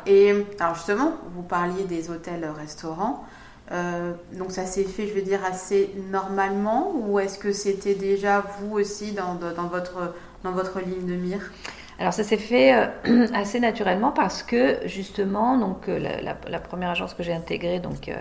Et 0.07 0.35
alors 0.59 0.75
justement, 0.75 1.13
vous 1.35 1.43
parliez 1.43 1.85
des 1.85 2.11
hôtels-restaurants. 2.11 3.25
Euh, 3.73 4.13
donc 4.35 4.53
ça 4.53 4.67
s'est 4.67 4.85
fait, 4.85 5.07
je 5.07 5.15
veux 5.15 5.23
dire, 5.23 5.41
assez 5.45 5.91
normalement 6.11 6.93
ou 6.95 7.19
est-ce 7.19 7.39
que 7.39 7.53
c'était 7.53 7.95
déjà 7.95 8.45
vous 8.59 8.77
aussi 8.77 9.13
dans, 9.13 9.37
dans, 9.37 9.69
votre, 9.69 10.15
dans 10.43 10.53
votre 10.53 10.81
ligne 10.81 11.07
de 11.07 11.15
mire? 11.15 11.51
Alors 11.99 12.13
ça 12.13 12.25
s'est 12.25 12.37
fait 12.37 12.75
euh, 12.75 13.27
assez 13.35 13.61
naturellement 13.61 14.11
parce 14.11 14.43
que 14.43 14.79
justement, 14.87 15.57
donc 15.59 15.89
euh, 15.89 15.99
la, 15.99 16.59
première 16.59 16.91
agence 16.91 17.15
que 17.15 17.23
j'ai 17.23 17.33
intégrée, 17.33 17.79
donc 17.79 18.09
euh, 18.09 18.15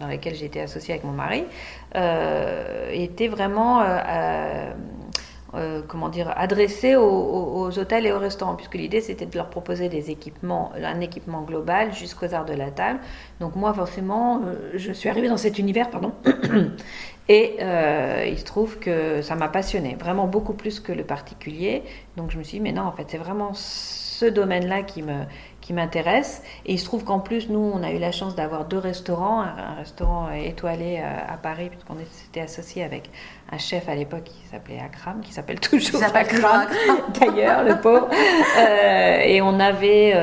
dans 0.00 0.08
laquelle 0.08 0.34
j'ai 0.34 0.46
été 0.46 0.60
associée 0.60 0.94
avec 0.94 1.04
mon 1.04 1.12
mari, 1.12 1.44
était 2.92 3.28
vraiment 3.28 3.80
comment 5.88 6.08
dire, 6.08 6.32
adressée 6.36 6.96
aux, 6.96 7.78
hôtels 7.78 8.06
et 8.06 8.12
aux 8.12 8.18
restaurants, 8.18 8.54
puisque 8.54 8.74
l'idée 8.74 9.00
c'était 9.00 9.26
de 9.26 9.36
leur 9.36 9.50
proposer 9.50 9.88
des 9.88 10.10
équipements, 10.10 10.72
un 10.82 11.00
équipement 11.00 11.42
global 11.42 11.92
jusqu'aux 11.92 12.34
arts 12.34 12.44
de 12.44 12.54
la 12.54 12.70
table. 12.70 13.00
Donc 13.40 13.56
moi 13.56 13.72
forcément, 13.72 14.42
je 14.74 14.92
suis 14.92 15.08
arrivée 15.08 15.28
dans 15.28 15.36
cet 15.36 15.58
univers, 15.58 15.90
pardon, 15.90 16.12
et 17.28 17.56
euh, 17.60 18.26
il 18.28 18.38
se 18.38 18.44
trouve 18.44 18.78
que 18.78 19.22
ça 19.22 19.34
m'a 19.34 19.48
passionné, 19.48 19.96
vraiment 19.98 20.26
beaucoup 20.26 20.54
plus 20.54 20.80
que 20.80 20.92
le 20.92 21.04
particulier. 21.04 21.82
Donc 22.16 22.30
je 22.30 22.38
me 22.38 22.42
suis 22.42 22.58
dit, 22.58 22.62
mais 22.62 22.72
non, 22.72 22.82
en 22.82 22.92
fait, 22.92 23.06
c'est 23.08 23.18
vraiment 23.18 23.52
ce 23.54 24.26
domaine-là 24.26 24.82
qui 24.82 25.02
me 25.02 25.22
qui 25.64 25.72
m'intéresse. 25.72 26.42
Et 26.66 26.74
il 26.74 26.78
se 26.78 26.84
trouve 26.84 27.04
qu'en 27.04 27.20
plus, 27.20 27.48
nous, 27.48 27.72
on 27.74 27.82
a 27.82 27.90
eu 27.90 27.98
la 27.98 28.12
chance 28.12 28.34
d'avoir 28.34 28.66
deux 28.66 28.78
restaurants, 28.78 29.40
un, 29.40 29.74
restaurant 29.78 30.30
étoilé 30.30 31.00
euh, 31.00 31.32
à, 31.32 31.38
Paris, 31.38 31.70
puisqu'on 31.70 31.96
était 32.28 32.42
associé 32.42 32.84
avec 32.84 33.10
un 33.50 33.56
chef 33.56 33.88
à 33.88 33.94
l'époque 33.94 34.24
qui 34.24 34.46
s'appelait 34.50 34.78
Akram, 34.78 35.22
qui 35.22 35.32
s'appelle 35.32 35.60
toujours 35.70 36.02
Akram, 36.14 36.66
d'ailleurs, 37.20 37.64
le 37.64 37.80
pauvre. 37.80 38.10
Euh, 38.58 39.20
et 39.20 39.40
on 39.40 39.58
avait, 39.58 40.14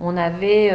on 0.00 0.16
avait 0.18 0.70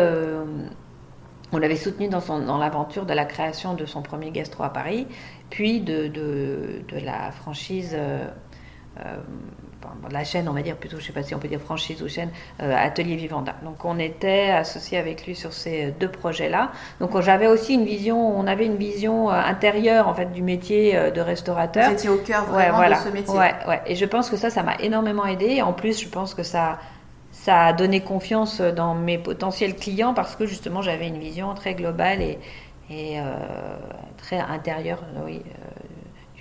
on 1.53 1.59
l'avait 1.59 1.75
soutenu 1.75 2.07
dans, 2.07 2.19
son, 2.19 2.39
dans 2.39 2.57
l'aventure 2.57 3.05
de 3.05 3.13
la 3.13 3.25
création 3.25 3.75
de 3.75 3.85
son 3.85 4.01
premier 4.01 4.31
gastro 4.31 4.63
à 4.63 4.69
Paris, 4.69 5.07
puis 5.49 5.81
de, 5.81 6.07
de, 6.07 6.99
la 6.99 7.31
franchise, 7.31 7.93
euh, 7.93 8.25
euh, 8.25 8.29
la 10.11 10.23
chaîne, 10.23 10.47
on 10.47 10.53
va 10.53 10.61
dire 10.61 10.75
plutôt, 10.75 10.97
je 10.97 11.01
ne 11.01 11.07
sais 11.07 11.13
pas 11.13 11.23
si 11.23 11.33
on 11.33 11.39
peut 11.39 11.47
dire 11.47 11.59
franchise 11.59 12.01
ou 12.01 12.07
chaîne, 12.07 12.29
euh, 12.61 12.75
Atelier 12.75 13.15
Vivanda. 13.15 13.55
Donc 13.63 13.83
on 13.83 13.97
était 13.99 14.49
associé 14.51 14.97
avec 14.97 15.25
lui 15.25 15.35
sur 15.35 15.53
ces 15.53 15.91
deux 15.99 16.09
projets-là. 16.09 16.71
Donc 16.99 17.19
j'avais 17.21 17.47
aussi 17.47 17.73
une 17.73 17.85
vision, 17.85 18.37
on 18.37 18.45
avait 18.47 18.65
une 18.65 18.77
vision 18.77 19.29
intérieure 19.29 20.07
en 20.07 20.13
fait 20.13 20.31
du 20.31 20.41
métier 20.41 21.11
de 21.11 21.21
restaurateur. 21.21 21.87
Vous 21.89 21.93
étiez 21.93 22.09
au 22.09 22.17
cœur 22.17 22.45
vraiment 22.45 22.87
de 22.87 22.95
ce 22.95 23.09
métier. 23.09 23.33
Ouais, 23.33 23.53
ouais. 23.67 23.81
Et 23.87 23.95
je 23.95 24.05
pense 24.05 24.29
que 24.29 24.37
ça, 24.37 24.49
ça 24.49 24.63
m'a 24.63 24.75
énormément 24.75 25.25
aidé. 25.25 25.61
En 25.61 25.73
plus, 25.73 26.01
je 26.01 26.07
pense 26.07 26.33
que 26.33 26.43
ça 26.43 26.77
ça 27.33 27.65
a 27.65 27.73
donné 27.73 27.99
confiance 27.99 28.61
dans 28.61 28.95
mes 28.95 29.17
potentiels 29.17 29.75
clients 29.75 30.13
parce 30.13 30.35
que 30.35 30.45
justement 30.45 30.81
j'avais 30.81 31.07
une 31.07 31.17
vision 31.17 31.53
très 31.55 31.73
globale 31.73 32.21
et, 32.21 32.39
et 32.89 33.19
euh, 33.19 33.35
très 34.17 34.37
intérieure 34.37 35.03
oui, 35.25 35.41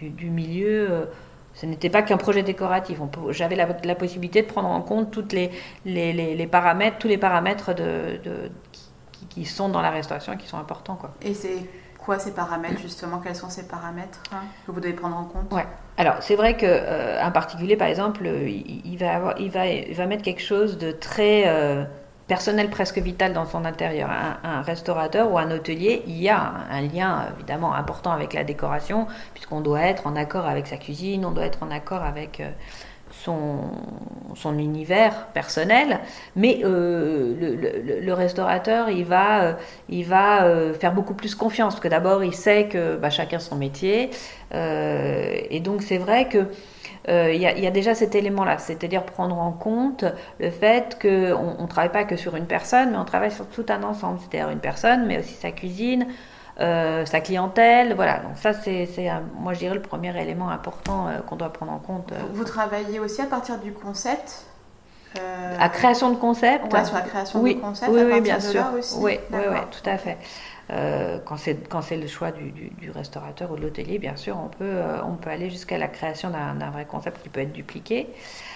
euh, 0.03 0.09
du, 0.11 0.31
milieu. 0.31 1.09
Ce 1.55 1.67
n'était 1.67 1.91
pas 1.91 2.03
qu'un 2.03 2.17
projet 2.17 2.43
décoratif. 2.43 2.99
J'avais 3.31 3.57
la, 3.57 3.95
possibilité 3.95 4.43
de 4.43 4.47
prendre 4.47 4.69
en 4.69 4.81
compte 4.81 5.11
toutes 5.11 5.33
les, 5.33 5.51
les, 5.85 6.13
les, 6.13 6.47
paramètres, 6.47 6.99
tous 6.99 7.09
les 7.09 7.19
paramètres 7.19 7.75
de, 7.75 8.19
de 8.25 8.51
qui, 8.73 9.27
qui, 9.29 9.45
sont 9.45 9.69
dans 9.69 9.83
la 9.83 9.91
restauration 9.91 10.33
et 10.33 10.37
qui 10.37 10.49
sont 10.49 10.59
importants. 10.59 10.97
Quoi. 10.97 11.15
Et 11.21 11.35
c'est 11.35 11.59
quoi 11.99 12.19
ces 12.19 12.33
paramètres 12.33 12.81
justement? 12.81 13.19
Quels 13.19 13.37
sont 13.37 13.51
ces 13.51 13.69
paramètres 13.69 14.23
hein, 14.33 14.43
que 14.67 14.73
vous 14.73 14.81
devez 14.81 14.95
prendre 14.95 15.17
en 15.17 15.25
compte? 15.25 15.53
Ouais. 15.53 15.67
Alors 15.99 16.17
c'est 16.21 16.37
vrai 16.37 16.57
que 16.57 16.67
euh, 16.67 17.23
un 17.23 17.31
particulier 17.31 17.77
par 17.77 17.89
exemple, 17.89 18.27
il, 18.27 18.97
va 18.97 19.15
avoir, 19.15 19.39
il 19.39 19.51
va, 19.51 19.67
il 19.67 19.95
va 19.95 20.07
mettre 20.07 20.23
quelque 20.23 20.43
chose 20.43 20.79
de 20.79 20.91
très 20.91 21.45
euh, 21.47 21.85
personnel, 22.27 22.71
presque 22.71 22.99
vital 22.99 23.33
dans 23.33 23.47
son 23.47 23.65
intérieur. 23.65 24.11
Un, 24.11 24.63
restaurateur 24.63 25.31
ou 25.31 25.39
un 25.39 25.51
hôtelier, 25.51 26.03
il 26.07 26.21
y 26.21 26.29
a 26.29 26.53
un, 26.71 26.83
lien 26.83 27.27
évidemment 27.37 27.75
important 27.75 28.13
avec 28.13 28.33
la 28.33 28.45
décoration 28.45 29.07
puisqu'on 29.35 29.61
doit 29.61 29.83
être 29.83 30.07
en 30.07 30.17
accord 30.17 30.47
avec 30.47 30.67
sa 30.67 30.77
cuisine, 30.77 31.25
on 31.27 31.33
doit 31.33 31.45
être 31.45 31.63
en 31.63 31.71
accord 31.71 32.03
avec 32.03 32.41
euh, 32.41 32.51
son, 33.13 33.71
son 34.35 34.59
univers 34.59 35.27
personnel, 35.29 36.01
mais 36.35 36.61
euh, 36.65 38.01
le, 38.03 38.13
restaurateur, 38.13 38.89
il 38.89 39.05
va, 39.05 39.43
euh, 39.43 39.53
il 39.89 40.05
va 40.05 40.45
euh, 40.45 40.75
faire 40.75 40.93
beaucoup 40.93 41.15
plus 41.15 41.35
confiance, 41.35 41.75
parce 41.75 41.83
que 41.83 41.89
d'abord, 41.89 42.25
il 42.25 42.35
sait 42.35 42.69
que 42.69 42.97
bah, 42.97 43.11
chacun 43.11 43.39
son 43.39 43.57
métier, 43.57 44.11
et 44.55 45.61
donc 45.61 45.83
c'est 45.83 45.99
vrai 45.99 46.29
que 46.29 46.47
il 47.09 47.37
y, 47.37 47.67
a 47.67 47.71
déjà 47.71 47.95
cet 47.95 48.15
élément-là, 48.15 48.59
c'est-à-dire 48.59 49.05
prendre 49.05 49.37
en 49.39 49.51
compte 49.53 50.05
le 50.39 50.51
fait 50.51 50.99
qu'on 51.01 51.63
ne 51.63 51.67
travaille 51.67 51.93
pas 51.93 52.05
que 52.05 52.17
sur 52.17 52.37
une 52.37 52.47
personne, 52.47 52.93
mais 52.93 52.99
on 52.99 53.05
travaille 53.05 53.33
sur 53.33 53.47
tout 53.47 53.67
un 53.69 53.83
ensemble, 53.83 54.21
c'est-à-dire 54.21 54.51
une 54.51 54.61
personne, 54.61 55.07
mais 55.07 55.19
aussi 55.19 55.35
sa 55.35 55.51
cuisine, 55.51 56.07
euh, 56.61 57.07
sa 57.07 57.21
clientèle. 57.21 57.95
Voilà, 57.95 58.19
donc 58.19 58.37
ça, 58.37 58.53
c'est, 58.53 58.87
moi, 59.39 59.55
je 59.55 59.61
dirais, 59.61 59.75
le 59.75 59.83
premier 59.83 60.17
élément 60.21 60.51
important 60.51 61.09
euh, 61.09 61.21
qu'on 61.21 61.37
doit 61.37 61.51
prendre 61.51 61.73
en 61.73 61.79
compte. 61.79 62.13
Euh. 62.13 62.17
Vous 62.35 62.45
travaillez 62.45 63.01
aussi 63.01 63.23
à 63.23 63.27
partir 63.27 63.59
du 63.59 63.73
concept 63.73 64.45
À 65.59 65.69
création 65.71 66.11
de 66.11 66.17
concept 66.17 66.65
sur 66.85 66.95
la 66.95 67.01
création 67.01 67.41
oui, 67.41 67.55
de 67.55 67.61
concept, 67.61 67.91
oui, 67.91 68.03
oui, 68.05 68.21
bien 68.21 68.39
sûr. 68.39 68.65
Aussi. 68.79 68.97
Oui, 68.99 69.19
oui, 69.31 69.41
oui, 69.51 69.59
tout 69.71 69.89
à 69.89 69.97
fait. 69.97 70.19
C'est 71.37 71.69
quand 71.69 71.83
c'est 71.83 71.97
le 71.97 72.07
choix 72.07 72.31
du, 72.31 72.91
restaurateur 72.91 73.51
ou 73.53 73.57
de 73.57 73.63
l'hôtelier, 73.63 73.99
bien 73.99 74.17
sûr, 74.17 74.37
on 74.39 74.49
peut 74.49 74.81
on 75.05 75.15
peut 75.15 75.31
aller 75.31 75.51
jusqu'à 75.51 75.79
la 75.79 75.89
création 75.89 76.31
d'un 76.31 76.71
vrai 76.71 76.85
concept 76.85 77.23
qui 77.23 77.29
peut 77.29 77.41
être 77.41 77.53
dupliqué. 77.53 78.09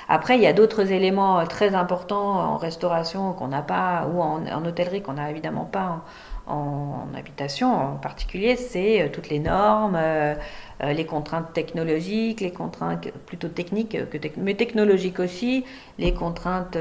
Après, 0.08 0.37
il 0.37 0.42
y 0.42 0.46
a 0.46 0.52
d'autres 0.52 0.92
éléments 0.92 1.44
très 1.46 1.75
importants 1.75 2.38
en 2.38 2.56
restauration 2.56 3.32
qu'on 3.32 3.49
n'a 3.49 3.62
pas 3.62 4.08
ou 4.12 4.20
en, 4.23 4.64
hôtellerie 4.64 5.02
qu'on 5.02 5.14
n'a 5.14 5.30
évidemment 5.30 5.64
pas 5.64 6.04
en 6.46 7.08
habitation 7.16 7.75
en 7.75 7.96
particulier, 7.96 8.54
c'est 8.54 9.02
euh, 9.02 9.08
toutes 9.12 9.28
les 9.30 9.40
normes, 9.40 9.96
euh, 9.96 10.35
euh, 10.75 10.75
les 10.83 11.06
contraintes 11.06 11.52
technologiques, 11.52 12.40
les 12.40 12.50
contraintes 12.50 13.11
plutôt 13.26 13.49
techniques, 13.49 13.97
que 14.11 14.18
mais 14.37 14.54
technologiques 14.54 15.21
aussi, 15.21 15.64
les 15.99 16.12
contraintes 16.12 16.76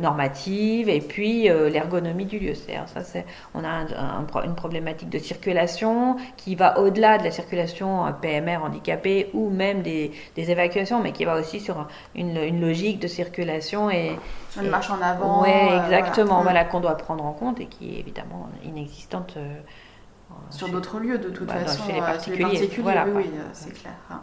normatives 0.00 0.88
et 0.88 1.00
puis 1.00 1.44
l'ergonomie 1.44 2.24
du 2.24 2.38
lieu. 2.38 2.54
ça, 2.54 3.04
c'est, 3.04 3.24
on 3.54 3.62
a 3.64 3.86
une 4.44 4.54
problématique 4.54 5.08
de 5.08 5.18
circulation 5.18 6.16
qui 6.36 6.54
va 6.54 6.78
au-delà 6.78 7.18
de 7.18 7.24
la 7.24 7.30
circulation 7.30 8.04
PMR 8.20 8.58
handicapée 8.62 9.30
ou 9.34 9.50
même 9.50 9.82
des, 9.82 10.12
évacuations, 10.36 11.00
mais 11.02 11.12
qui 11.12 11.24
va 11.24 11.38
aussi 11.38 11.60
sur 11.60 11.86
une, 12.14 12.60
logique 12.60 12.98
de 13.00 13.08
circulation 13.08 13.90
et 13.90 14.12
une 14.60 14.68
marche 14.68 14.90
en 14.90 15.00
avant. 15.00 15.42
Oui, 15.42 15.50
exactement, 15.84 16.40
mm. 16.40 16.42
voilà, 16.42 16.64
qu'on 16.64 16.80
doit 16.80 16.96
prendre 16.96 17.24
en 17.24 17.32
compte 17.32 17.60
et 17.60 17.66
qui 17.66 17.94
est 17.96 18.00
évidemment 18.00 18.48
inexistante. 18.64 19.34
Euh, 19.36 19.60
sur 20.50 20.68
d'autres 20.68 20.98
lieux, 20.98 21.18
de 21.18 21.30
toute 21.30 21.48
bah, 21.48 21.60
façon. 21.60 21.84
Chez 21.84 21.92
les 21.92 22.00
particuliers. 22.00 22.70
Voilà, 22.82 23.06
oui, 23.06 23.24
euh, 23.26 23.42
c'est 23.52 23.72
clair. 23.72 23.94
Hein. 24.10 24.20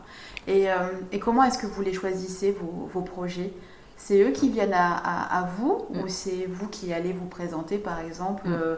Et, 0.48 0.70
euh, 0.70 0.76
et, 1.12 1.20
comment 1.20 1.44
est-ce 1.44 1.58
que 1.58 1.68
vous 1.68 1.82
les 1.82 1.94
choisissez, 1.94 2.52
vos, 2.60 2.90
vos 2.94 3.02
projets? 3.02 3.54
C'est 3.98 4.22
eux 4.22 4.32
qui 4.32 4.50
viennent 4.50 4.74
à, 4.74 4.96
à, 4.96 5.44
vous 5.44 5.86
mm. 5.90 6.00
ou 6.00 6.08
c'est 6.08 6.48
vous 6.48 6.68
qui 6.68 6.94
allez 6.94 7.14
vous 7.14 7.28
présenter, 7.28 7.78
par 7.78 8.00
exemple, 8.00 8.48
mm. 8.48 8.78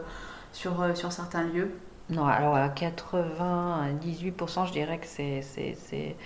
sur, 0.52 0.96
sur 0.96 1.12
certains 1.12 1.44
lieux? 1.44 1.70
Non, 2.10 2.26
alors 2.26 2.56
à 2.56 2.68
98%, 2.68 4.66
je 4.66 4.72
dirais 4.72 4.98
que 4.98 5.06
c'est 5.06 6.16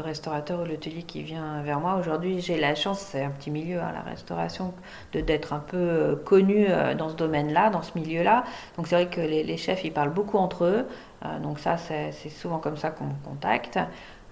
restaurateur 0.00 0.60
ou 0.60 0.64
l'hôtelier 0.64 1.02
qui 1.02 1.22
vient 1.22 1.62
vers 1.62 1.80
moi. 1.80 1.96
Aujourd'hui, 1.96 2.40
j'ai 2.40 2.58
la 2.58 2.74
chance, 2.74 3.00
c'est 3.00 3.22
un 3.22 3.30
petit 3.30 3.50
milieu, 3.50 3.80
hein, 3.80 3.92
la 3.92 4.02
restauration, 4.02 4.74
de 5.12 5.20
d'être 5.20 5.52
un 5.52 5.58
peu 5.58 5.76
euh, 5.76 6.16
connu 6.16 6.66
euh, 6.68 6.94
dans 6.94 7.08
ce 7.08 7.16
domaine-là, 7.16 7.70
dans 7.70 7.82
ce 7.82 7.98
milieu-là. 7.98 8.44
Donc 8.76 8.86
c'est 8.86 8.94
vrai 8.94 9.06
que 9.08 9.20
les, 9.20 9.56
chefs, 9.56 9.84
ils 9.84 9.92
parlent 9.92 10.12
beaucoup 10.12 10.38
entre 10.38 10.64
eux. 10.64 10.86
Euh, 11.24 11.38
donc 11.40 11.58
ça, 11.58 11.76
c'est 11.76 12.12
souvent 12.28 12.58
comme 12.58 12.76
ça 12.76 12.90
qu'on 12.90 13.08
contacte. 13.24 13.78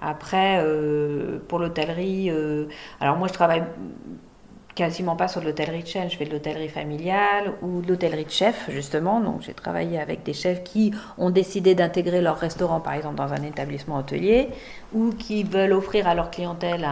Après, 0.01 0.63
pour 1.49 1.59
l'hôtellerie, 1.59 2.31
alors 3.01 3.17
moi 3.17 3.27
je 3.29 3.33
travaille 3.33 3.63
quasiment 4.75 5.17
pas 5.17 5.29
sur 5.29 5.41
de 5.41 5.47
l'hôtellerie 5.47 5.83
de 5.83 5.89
chaîne. 5.89 6.11
Je 6.11 6.17
fais 6.17 6.25
de 6.25 6.33
l'hôtellerie 6.33 6.69
familiale 6.69 7.53
ou 7.63 7.81
de 7.81 7.89
l'hôtellerie 7.89 8.25
de 8.25 8.31
chef, 8.31 8.69
justement. 8.71 9.21
Donc, 9.21 9.43
j'ai 9.43 9.55
travaillé 9.55 10.01
avec 10.01 10.23
des 10.23 10.33
chefs 10.33 10.65
qui 10.65 10.93
ont 11.19 11.31
décidé 11.31 11.75
d'intégrer 11.75 12.21
leur 12.21 12.37
restaurant, 12.37 12.81
par 12.81 12.95
exemple, 12.95 13.17
dans 13.17 13.33
un 13.33 13.43
établissement 13.43 13.99
hôtelier 13.99 14.49
ou 14.93 15.11
qui 15.11 15.43
veulent 15.45 15.73
offrir 15.73 16.07
à 16.07 16.15
leur 16.15 16.31
clientèle 16.31 16.87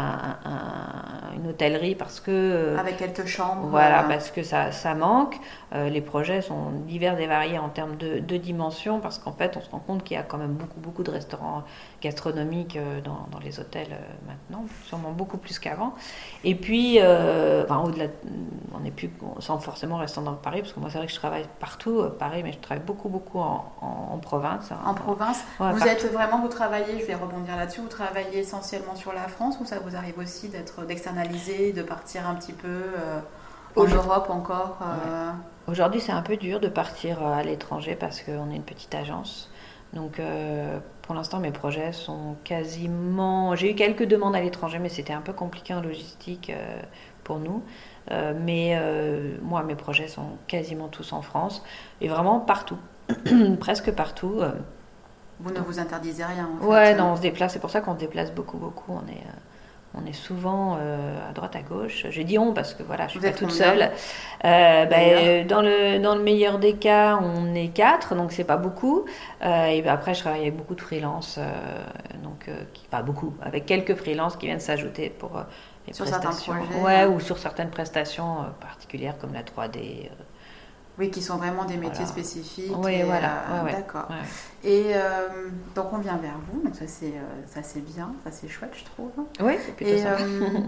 une 1.37 1.49
hôtellerie 1.49 1.95
parce 1.95 2.21
que... 2.21 2.31
Euh, 2.31 2.79
avec 2.79 2.97
quelques 2.97 3.27
chambres. 3.27 3.69
Voilà, 3.69 4.05
parce 4.05 4.31
que 4.31 4.43
ça, 4.43 4.73
ça 4.73 4.95
manque. 4.95 5.37
Euh, 5.75 5.89
les 5.89 6.01
projets 6.01 6.43
sont 6.43 6.71
divers 6.87 7.19
et 7.21 7.27
variés 7.27 7.59
en 7.59 7.69
termes 7.69 7.97
de, 7.97 8.19
de 8.19 8.37
dimensions 8.37 9.01
parce 9.01 9.19
qu'en 9.19 9.33
fait, 9.33 9.57
on 9.57 9.61
se 9.61 9.71
rend 9.71 9.79
compte 9.79 10.05
qu'il 10.05 10.17
y 10.17 10.21
a 10.21 10.23
quand 10.25 10.39
même 10.39 10.53
beaucoup, 10.53 10.81
beaucoup 10.81 11.03
de 11.03 11.11
restaurants 11.11 11.62
gastronomiques 12.02 12.76
euh, 12.76 13.00
dans, 13.00 13.26
dans 13.30 13.38
les 13.38 13.61
hôtels 13.61 13.97
maintenant, 14.26 14.66
sûrement 14.87 15.12
beaucoup 15.12 15.38
plus 15.38 15.59
qu'avant. 15.59 15.94
Et 16.44 16.54
puis, 16.54 16.99
au-delà, 16.99 18.06
on 18.75 18.80
n'est 18.80 18.90
plus 18.90 19.11
sans 19.38 19.59
forcément 19.59 19.97
restant 19.97 20.23
dans 20.23 20.35
Paris, 20.35 20.61
parce 20.61 20.73
que 20.73 20.80
moi 20.80 20.88
c'est 20.90 20.99
vrai 20.99 21.06
que 21.06 21.12
je 21.12 21.18
travaille 21.18 21.47
partout, 21.61 22.00
euh, 22.00 22.09
Paris, 22.11 22.42
mais 22.42 22.52
je 22.52 22.59
travaille 22.59 22.85
beaucoup, 22.85 23.09
beaucoup 23.09 23.38
en, 23.38 24.18
province. 24.23 24.71
Hein. 24.71 24.78
En 24.85 24.94
province 24.94 25.42
Vous 25.59 25.87
êtes 25.87 26.11
vraiment, 26.12 26.40
vous 26.40 26.49
travaillez, 26.49 27.00
je 27.00 27.06
vais 27.06 27.14
rebondir 27.14 27.56
là-dessus, 27.56 27.80
vous 27.80 27.88
travaillez 27.88 28.38
essentiellement 28.38 28.94
sur 28.94 29.12
la 29.12 29.28
France 29.28 29.56
ou 29.61 29.64
ça 29.64 29.78
vous 29.80 29.97
arrive 29.97 30.18
aussi 30.18 30.49
d'être 30.49 30.85
d'externaliser, 30.87 31.73
de 31.73 31.82
partir 31.82 32.28
un 32.28 32.35
petit 32.35 32.52
peu 32.52 32.68
euh, 32.68 33.21
en 33.76 33.85
Europe 33.85 34.30
encore 34.30 34.78
euh? 34.82 35.32
Aujourd'hui 35.66 36.00
c'est 36.00 36.12
un 36.12 36.23
peu 36.23 36.37
dur 36.37 36.61
de 36.61 36.68
partir 36.68 37.25
à 37.25 37.42
l'étranger 37.42 37.97
parce 37.97 38.21
qu'on 38.21 38.50
est 38.50 38.56
une 38.56 38.62
petite 38.62 38.94
agence. 38.94 39.50
Donc 39.93 40.21
pour 41.03 41.15
l'instant, 41.15 41.39
mes 41.39 41.51
projets 41.51 41.93
sont 41.93 42.37
quasiment. 42.45 43.55
J'ai 43.55 43.73
eu 43.73 43.75
quelques 43.75 44.05
demandes 44.05 44.35
à 44.35 44.41
l'étranger, 44.41 44.79
mais 44.79 44.89
c'était 44.89 45.13
un 45.13 45.21
peu 45.21 45.33
compliqué 45.33 45.75
en 45.75 45.83
logistique 45.83 46.51
pour 47.25 47.39
nous. 47.39 47.63
mais 48.11 48.81
moi, 49.43 49.63
mes 49.65 49.75
projets 49.75 50.09
sont 50.09 50.39
quasiment 50.47 50.89
tous 50.89 51.13
en 51.13 51.21
France 51.21 51.63
et 52.01 52.09
vraiment 52.09 52.41
partout, 52.41 52.79
presque 53.61 53.93
partout. 53.93 54.41
Vous 55.41 55.51
ne 55.51 55.61
vous 55.61 55.79
interdisez 55.79 56.25
rien. 56.25 56.49
En 56.63 56.67
ouais, 56.67 56.95
non, 56.95 57.13
on 57.13 57.17
se 57.17 57.21
déplace. 57.21 57.53
C'est 57.53 57.59
pour 57.59 57.71
ça 57.71 57.81
qu'on 57.81 57.95
se 57.95 57.99
déplace 58.01 58.33
beaucoup, 58.33 58.57
beaucoup. 58.57 58.93
On 58.93 59.07
est 59.11 59.25
on 59.95 60.07
est 60.07 60.13
souvent 60.13 60.79
euh, 60.81 61.29
à 61.29 61.33
droite, 61.33 61.55
à 61.55 61.63
gauche. 61.63 62.07
Je 62.09 62.23
dis 62.23 62.39
on 62.39 62.53
parce 62.53 62.75
que 62.75 62.83
voilà, 62.83 63.07
je 63.07 63.13
suis 63.13 63.21
pas 63.21 63.33
toute 63.33 63.51
seule. 63.51 63.91
Euh, 64.45 64.87
ben, 64.87 65.47
dans, 65.47 65.61
le, 65.61 65.99
dans 65.99 66.15
le 66.15 66.23
meilleur 66.23 66.59
des 66.59 66.75
cas, 66.75 67.19
on 67.23 67.55
est 67.55 67.69
quatre, 67.69 68.15
donc 68.15 68.33
c'est 68.33 68.45
pas 68.45 68.57
beaucoup. 68.57 69.05
Euh, 69.45 69.67
et 69.67 69.83
ben, 69.83 69.93
après, 69.93 70.15
je 70.15 70.21
travaille 70.21 70.43
avec 70.43 70.57
beaucoup 70.57 70.75
de 70.75 70.81
freelance, 70.81 71.39
donc 72.23 72.49
qui, 72.73 72.87
pas 72.87 73.03
beaucoup, 73.03 73.35
avec 73.43 73.67
quelques 73.67 73.95
freelances 73.95 74.37
qui 74.37 74.47
viennent 74.47 74.61
s'ajouter 74.61 75.11
pour 75.11 75.43
les 75.87 75.93
sur 75.93 76.07
prestations. 76.07 76.55
Certains 76.55 76.65
projets, 76.67 76.83
ouais, 76.83 77.07
ou 77.07 77.21
sur 77.21 77.39
certaines 77.39 77.71
prestations 77.71 78.47
particulières 78.61 79.19
comme 79.19 79.35
la 79.35 79.43
3D. 79.43 80.09
Oui, 80.99 81.11
qui 81.11 81.23
sont 81.23 81.37
vraiment 81.37 81.65
des 81.65 81.77
métiers 81.77 82.07
spécifiques. 82.07 82.77
Oui, 82.77 83.03
voilà. 83.03 83.65
D'accord. 83.71 84.09
Et 84.63 84.95
euh, 84.95 85.49
donc 85.75 85.93
on 85.93 85.99
vient 85.99 86.17
vers 86.17 86.39
vous, 86.51 86.63
donc 86.63 86.75
ça 86.75 86.87
c'est 86.87 87.07
euh, 87.07 87.47
ça 87.47 87.63
c'est 87.63 87.81
bien, 87.81 88.15
ça 88.25 88.31
c'est 88.31 88.49
chouette, 88.49 88.75
je 88.77 88.85
trouve. 88.85 89.11
Oui, 89.41 89.55
c'est 89.65 89.75
plutôt 89.75 89.91
Et 89.91 90.07
euh, 90.07 90.61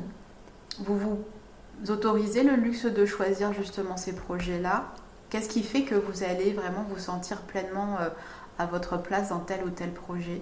vous 0.81 0.99
vous 0.99 1.25
autorisez 1.91 2.43
le 2.43 2.57
luxe 2.57 2.87
de 2.87 3.07
choisir 3.07 3.53
justement 3.53 3.97
ces 3.97 4.15
projets-là. 4.15 4.87
Qu'est-ce 5.31 5.49
qui 5.49 5.63
fait 5.63 5.83
que 5.83 5.95
vous 5.95 6.23
allez 6.25 6.53
vraiment 6.53 6.85
vous 6.89 6.99
sentir 6.99 7.43
pleinement 7.43 7.99
à 8.59 8.67
votre 8.67 8.97
place 8.97 9.29
dans 9.29 9.41
tel 9.41 9.63
ou 9.65 9.71
tel 9.71 9.93
projet? 9.93 10.41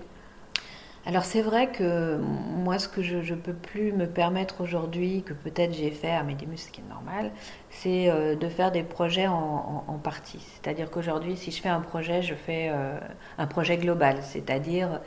Alors 1.04 1.24
c'est 1.24 1.42
vrai 1.42 1.66
que 1.66 2.16
moi 2.18 2.78
ce 2.78 2.86
que 2.86 3.02
je 3.02 3.16
ne 3.16 3.38
peux 3.38 3.52
plus 3.52 3.92
me 3.92 4.06
permettre 4.06 4.60
aujourd'hui, 4.60 5.24
que 5.24 5.32
peut-être 5.32 5.74
j'ai 5.74 5.90
fait 5.90 6.12
à 6.12 6.22
Medimus, 6.22 6.58
ce 6.58 6.70
qui 6.70 6.80
est 6.80 6.88
normal, 6.88 7.32
c'est 7.70 8.08
euh, 8.08 8.36
de 8.36 8.48
faire 8.48 8.70
des 8.70 8.84
projets 8.84 9.26
en, 9.26 9.98
partie. 10.02 10.38
C'est-à-dire 10.38 10.90
qu'aujourd'hui 10.90 11.36
si 11.36 11.50
je 11.50 11.60
fais 11.60 11.68
un 11.68 11.80
projet, 11.80 12.22
je 12.22 12.34
fais 12.34 12.68
euh, 12.70 12.98
un 13.38 13.46
projet 13.46 13.78
global. 13.78 14.18
C'est-à-dire, 14.22 15.00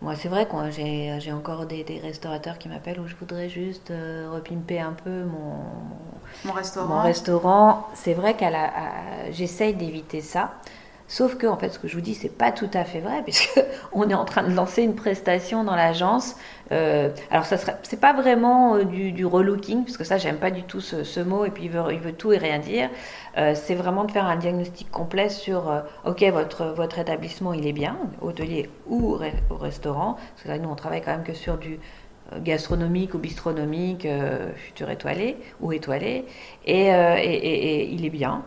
moi 0.00 0.14
c'est 0.14 0.28
vrai 0.28 0.46
que 0.46 0.70
j'ai 0.70 1.32
encore 1.32 1.66
des, 1.66 1.84
restaurateurs 2.00 2.58
qui 2.58 2.68
m'appellent 2.68 3.00
où 3.00 3.08
je 3.08 3.16
voudrais 3.16 3.48
juste 3.48 3.90
euh, 3.90 4.30
repimper 4.32 4.78
un 4.78 4.92
peu 4.92 5.24
mon, 5.24 5.58
mon 6.44 6.52
restaurant. 6.52 6.94
Mon 6.94 7.02
restaurant. 7.02 7.88
C'est 7.94 8.14
vrai 8.14 8.34
qu'à 8.34 8.50
j'essaye 9.32 9.74
d'éviter 9.74 10.20
ça. 10.20 10.54
Sauf 11.06 11.36
que, 11.36 11.46
en 11.46 11.56
fait, 11.56 11.68
ce 11.68 11.78
que 11.78 11.86
je 11.86 11.94
vous 11.94 12.00
dis, 12.00 12.14
c'est 12.14 12.34
pas 12.34 12.50
tout 12.50 12.70
à 12.72 12.84
fait 12.84 13.00
vrai, 13.00 13.22
puisque 13.24 13.62
on 13.92 14.08
est 14.08 14.14
en 14.14 14.24
train 14.24 14.42
de 14.42 14.54
lancer 14.54 14.82
une 14.82 14.94
prestation 14.94 15.62
dans 15.62 15.76
l'agence. 15.76 16.36
Euh, 16.72 17.10
alors, 17.30 17.44
ça 17.44 17.58
serait, 17.58 17.76
pas 18.00 18.14
vraiment 18.14 18.76
euh, 18.76 18.84
du, 18.84 19.26
relooking, 19.26 19.84
puisque 19.84 20.04
ça, 20.04 20.16
j'aime 20.16 20.38
pas 20.38 20.50
du 20.50 20.62
tout 20.62 20.80
ce, 20.80 21.20
mot, 21.20 21.44
et 21.44 21.50
puis 21.50 21.64
il 21.64 21.70
veut, 21.70 22.12
tout 22.12 22.32
et 22.32 22.38
rien 22.38 22.58
dire. 22.58 22.88
Euh, 23.36 23.54
c'est 23.54 23.74
vraiment 23.74 24.04
de 24.04 24.12
faire 24.12 24.24
un 24.24 24.36
diagnostic 24.36 24.90
complet 24.90 25.28
sur, 25.28 25.82
ok, 26.06 26.22
votre, 26.32 26.64
votre 26.66 26.98
établissement, 26.98 27.52
il 27.52 27.66
est 27.66 27.72
bien, 27.72 27.98
hôtelier 28.22 28.70
ou 28.86 29.18
au 29.50 29.56
restaurant, 29.56 30.14
parce 30.14 30.42
que 30.44 30.48
là, 30.48 30.58
nous, 30.58 30.70
on 30.70 30.74
travaille 30.74 31.02
quand 31.02 31.12
même 31.12 31.24
que 31.24 31.34
sur 31.34 31.58
du 31.58 31.78
gastronomique 32.38 33.12
ou 33.12 33.18
bistronomique, 33.18 34.08
futur 34.56 34.88
étoilé 34.88 35.36
ou 35.60 35.72
étoilé, 35.72 36.24
et 36.64 37.92
il 37.92 38.06
est 38.06 38.10
bien 38.10 38.44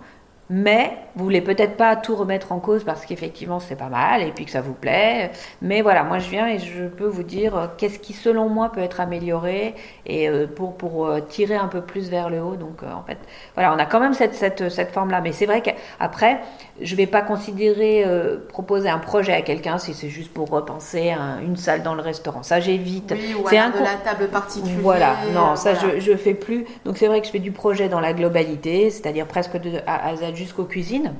mais 0.50 0.98
vous 1.16 1.24
voulez 1.24 1.42
peut-être 1.42 1.75
pas 1.75 1.96
tout 1.96 2.16
remettre 2.16 2.51
en 2.51 2.60
cause 2.60 2.84
parce 2.84 3.06
qu'effectivement 3.06 3.60
c'est 3.60 3.75
pas 3.75 3.89
mal 3.89 4.22
et 4.22 4.32
puis 4.32 4.46
que 4.46 4.51
ça 4.51 4.62
vous 4.62 4.74
plaît. 4.74 5.32
Mais 5.62 5.82
voilà, 5.82 6.04
moi 6.04 6.20
je 6.20 6.30
viens 6.30 6.48
et 6.48 6.60
je 6.60 6.86
peux 6.86 7.08
vous 7.08 7.24
dire 7.24 7.58
euh, 7.58 7.68
qu'est-ce 7.77 8.00
qui 8.00 8.13
selon 8.13 8.48
moi 8.48 8.72
peut 8.72 8.82
être 8.82 9.01
amélioré 9.01 9.75
et 10.06 10.30
euh, 10.30 10.48
pour, 10.48 10.77
pour 10.77 11.08
euh, 11.08 11.20
tirer 11.20 11.56
un 11.56 11.68
peu 11.68 11.82
plus 11.82 12.10
vers 12.10 12.30
le 12.30 12.42
haut. 12.42 12.56
Donc 12.56 12.84
en 12.84 13.04
fait, 13.04 13.18
voilà, 13.56 13.74
on 13.74 13.77
a 13.77 13.86
quand 13.86 14.00
même 14.00 14.13
cette, 14.13 14.36
cette, 14.36 14.70
cette 14.70 14.92
forme-là. 14.92 15.22
Mais 15.22 15.34
c'est 15.34 15.48
vrai 15.48 15.62
qu'après, 15.62 16.39
je 16.80 16.96
vais 16.96 17.08
pas 17.08 17.22
considérer 17.22 18.06
proposer 18.50 18.89
un 18.89 19.00
projet 19.00 19.34
à 19.34 19.42
quelqu'un 19.42 19.77
si 19.77 19.94
c'est 19.94 20.10
juste 20.10 20.34
pour 20.34 20.50
repenser 20.50 21.13
une 21.43 21.58
salle 21.58 21.84
dans 21.84 21.95
le 21.95 22.02
restaurant. 22.02 22.43
Ça 22.43 22.60
j'évite. 22.60 23.13
Oui, 23.15 23.36
ou 23.38 23.48
c'est 23.50 23.58
un 23.58 23.72
de 23.72 23.80
la 23.80 23.95
table 23.95 24.28
particulière. 24.28 24.80
Voilà, 24.82 25.15
non, 25.34 25.56
ça 25.56 25.74
je, 25.74 26.00
je 26.00 26.15
fais 26.15 26.34
plus. 26.34 26.65
Donc 26.86 26.98
c'est 26.98 27.08
vrai 27.08 27.19
que 27.19 27.28
je 27.28 27.32
fais 27.32 27.39
du 27.39 27.52
projet 27.52 27.89
dans 27.89 28.00
la 28.00 28.13
globalité, 28.13 28.89
c'est-à-dire 28.91 29.26
presque 29.26 29.58
de 29.58 29.80
A 29.88 30.08
à 30.08 30.15
Z 30.15 30.37
jusqu'aux 30.38 30.65
cuisines, 30.65 31.13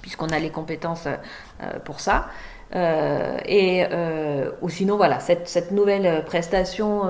puisqu'on 0.00 0.28
a 0.28 0.38
les 0.38 0.50
compétences 0.50 1.06
euh, 1.06 1.78
pour 1.84 2.00
ça. 2.00 2.28
Euh, 2.74 3.38
et 3.44 3.86
euh, 3.92 4.50
ou 4.60 4.68
sinon 4.68 4.96
voilà 4.96 5.20
cette, 5.20 5.48
cette 5.48 5.70
nouvelle 5.70 6.24
prestation 6.24 7.04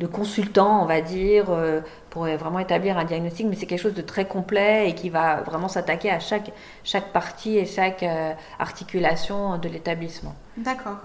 de 0.00 0.06
consultant 0.06 0.82
on 0.82 0.86
va 0.86 1.02
dire 1.02 1.48
pour 2.08 2.22
vraiment 2.24 2.60
établir 2.60 2.96
un 2.96 3.04
diagnostic 3.04 3.46
mais 3.46 3.56
c'est 3.56 3.66
quelque 3.66 3.82
chose 3.82 3.92
de 3.92 4.00
très 4.00 4.24
complet 4.24 4.88
et 4.88 4.94
qui 4.94 5.10
va 5.10 5.42
vraiment 5.42 5.68
s'attaquer 5.68 6.10
à 6.10 6.18
chaque 6.18 6.50
chaque 6.82 7.12
partie 7.12 7.58
et 7.58 7.66
chaque 7.66 8.06
articulation 8.58 9.58
de 9.58 9.68
l'établissement 9.68 10.34
d'accord 10.56 10.96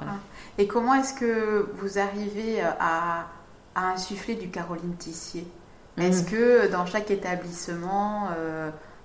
et 0.57 0.67
comment 0.67 0.93
est-ce 0.93 1.13
que 1.13 1.69
vous 1.75 1.99
arrivez 1.99 2.62
à, 2.62 3.27
à 3.75 3.91
insuffler 3.91 4.36
du 4.36 4.49
Caroline 4.49 4.95
Tissier? 4.95 5.45
Est-ce 5.97 6.23
mmh. 6.23 6.25
que 6.27 6.71
dans 6.71 6.86
chaque 6.86 7.12
établissement 7.12 8.29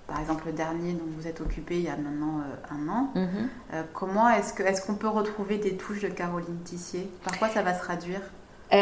par 0.07 0.21
exemple 0.21 0.47
le 0.47 0.53
dernier 0.53 0.92
dont 0.92 1.07
vous 1.19 1.27
êtes 1.27 1.40
occupé 1.40 1.77
il 1.77 1.83
y 1.83 1.88
a 1.88 1.97
maintenant 1.97 2.40
euh, 2.40 2.75
un 2.75 2.88
an. 2.88 3.11
Mhm. 3.14 3.49
Euh, 3.75 3.83
comment 3.92 4.29
est-ce 4.29 4.87
qu'on 4.87 4.95
peut 4.95 5.09
retrouver 5.09 5.59
des 5.59 5.77
touches 5.77 6.01
de 6.01 6.09
Caroline 6.09 6.59
Tissier? 6.64 7.11
Par 7.25 7.38
quoi 7.38 7.49
ça 7.49 7.62
va 7.62 7.75
se 7.75 7.81
traduire? 7.81 8.21
Euh, 8.72 8.76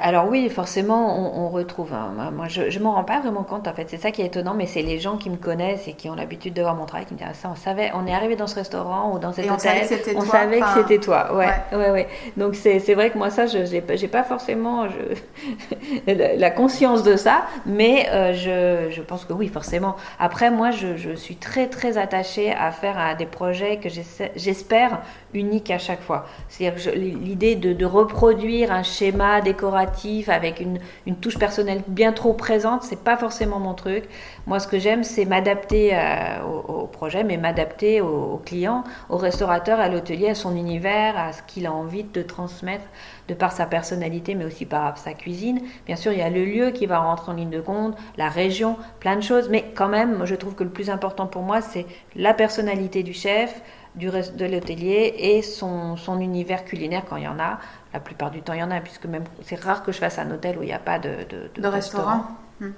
alors 0.00 0.28
oui, 0.28 0.48
forcément, 0.48 1.34
on, 1.44 1.48
retrouve. 1.48 1.92
Hein. 1.92 2.30
Moi, 2.32 2.46
je, 2.46 2.70
je 2.70 2.78
m'en 2.78 2.92
rends 2.92 3.04
pas 3.04 3.18
vraiment 3.18 3.42
compte 3.42 3.66
en 3.66 3.72
fait. 3.72 3.86
C'est 3.90 3.96
ça 3.96 4.12
qui 4.12 4.22
est 4.22 4.26
étonnant, 4.26 4.54
mais 4.54 4.66
c'est 4.66 4.82
les 4.82 5.00
gens 5.00 5.16
qui 5.16 5.28
me 5.28 5.36
connaissent 5.36 5.88
et 5.88 5.94
qui 5.94 6.08
ont 6.08 6.14
l'habitude 6.14 6.54
de 6.54 6.62
voir 6.62 6.76
mon 6.76 6.86
travail 6.86 7.06
qui 7.06 7.14
me 7.14 7.18
disent 7.18 7.26
ah, 7.28 7.34
ça. 7.34 7.48
On 7.50 7.56
savait, 7.56 7.90
on 7.94 8.06
est 8.06 8.14
arrivé 8.14 8.36
dans 8.36 8.46
ce 8.46 8.54
restaurant 8.54 9.12
ou 9.12 9.18
dans 9.18 9.32
cet 9.32 9.46
hôtel, 9.46 9.56
on 9.56 9.58
savait 9.58 9.80
que 9.80 9.86
c'était 9.86 10.14
toi. 10.14 10.72
C'était 10.74 10.98
toi. 10.98 11.34
Ouais, 11.34 11.48
ouais, 11.72 11.90
ouais. 11.90 12.08
Donc 12.36 12.54
c'est, 12.54 12.78
vrai 12.94 13.10
que 13.10 13.18
moi 13.18 13.30
ça, 13.30 13.46
je 13.46 13.64
j'ai, 13.64 14.08
pas 14.08 14.22
forcément 14.22 14.86
je, 14.88 16.12
la 16.12 16.50
conscience 16.50 17.02
de 17.02 17.16
ça, 17.16 17.42
mais 17.66 18.08
euh, 18.10 18.32
je, 18.34 18.94
je 18.94 19.02
pense 19.02 19.24
que 19.24 19.32
oui, 19.32 19.48
forcément. 19.48 19.96
Après, 20.20 20.52
moi, 20.52 20.70
je, 20.70 20.96
je 20.96 21.10
suis 21.10 21.36
très 21.36 21.66
très 21.66 21.98
attachée 21.98 22.52
à 22.52 22.70
faire 22.70 23.16
des 23.16 23.26
projets 23.26 23.78
que 23.78 23.88
j'espère 23.88 25.00
uniques 25.34 25.72
à 25.72 25.78
chaque 25.78 26.02
fois. 26.02 26.26
C'est-à-dire 26.48 26.92
l'idée 26.94 27.56
de, 27.56 27.72
de 27.72 27.84
reproduire 27.84 28.70
un 28.70 28.84
schéma 28.84 29.07
décoratif 29.42 30.28
avec 30.28 30.60
une, 30.60 30.78
touche 31.16 31.38
personnelle 31.38 31.82
bien 31.88 32.12
trop 32.12 32.32
présente, 32.32 32.82
c'est 32.82 33.02
pas 33.02 33.16
forcément 33.16 33.58
mon 33.58 33.74
truc. 33.74 34.04
Moi, 34.46 34.60
ce 34.60 34.68
que 34.68 34.78
j'aime, 34.78 35.04
c'est 35.04 35.24
m'adapter 35.24 35.90
euh, 35.94 36.42
au, 36.44 36.86
projet, 36.86 37.24
mais 37.24 37.36
m'adapter 37.36 38.00
au, 38.00 38.40
client, 38.44 38.84
au 39.08 39.16
restaurateur, 39.16 39.80
à 39.80 39.88
l'hôtelier, 39.88 40.30
à 40.30 40.34
son 40.34 40.56
univers, 40.56 41.18
à 41.18 41.32
ce 41.32 41.42
qu'il 41.42 41.66
a 41.66 41.72
envie 41.72 42.04
de 42.04 42.22
transmettre 42.22 42.84
de 43.28 43.34
par 43.34 43.52
sa 43.52 43.66
personnalité, 43.66 44.34
mais 44.34 44.44
aussi 44.44 44.64
par 44.64 44.98
sa 44.98 45.12
cuisine. 45.12 45.60
Bien 45.86 45.96
sûr, 45.96 46.12
il 46.12 46.18
y 46.18 46.22
a 46.22 46.30
le 46.30 46.44
lieu 46.44 46.70
qui 46.70 46.86
va 46.86 46.98
rentrer 46.98 47.32
en 47.32 47.34
ligne 47.34 47.50
de 47.50 47.60
compte, 47.60 47.96
la 48.16 48.28
région, 48.28 48.76
plein 49.00 49.16
de 49.16 49.22
choses, 49.22 49.48
mais 49.48 49.64
quand 49.74 49.88
même, 49.88 50.24
je 50.24 50.34
trouve 50.34 50.54
que 50.54 50.64
le 50.64 50.70
plus 50.70 50.90
important 50.90 51.26
pour 51.26 51.42
moi, 51.42 51.60
c'est 51.60 51.86
la 52.16 52.34
personnalité 52.34 53.02
du 53.02 53.12
chef, 53.12 53.62
du 53.98 54.06
de 54.08 54.44
l'hôtelier 54.46 55.14
et 55.18 55.42
son, 55.42 55.96
son, 55.96 56.20
univers 56.20 56.64
culinaire 56.64 57.02
quand 57.08 57.16
il 57.16 57.24
y 57.24 57.28
en 57.28 57.38
a. 57.38 57.58
La 57.92 58.00
plupart 58.00 58.30
du 58.30 58.42
temps, 58.42 58.52
il 58.52 58.60
y 58.60 58.62
en 58.62 58.70
a, 58.70 58.80
puisque 58.80 59.06
même 59.06 59.24
c'est 59.42 59.60
rare 59.60 59.82
que 59.82 59.92
je 59.92 59.98
fasse 59.98 60.18
un 60.18 60.30
hôtel 60.30 60.58
où 60.58 60.62
il 60.62 60.66
n'y 60.66 60.72
a 60.72 60.78
pas 60.78 60.98
de, 60.98 61.10
de, 61.56 61.68
restaurant. 61.68 62.26
Hmm. 62.60 62.70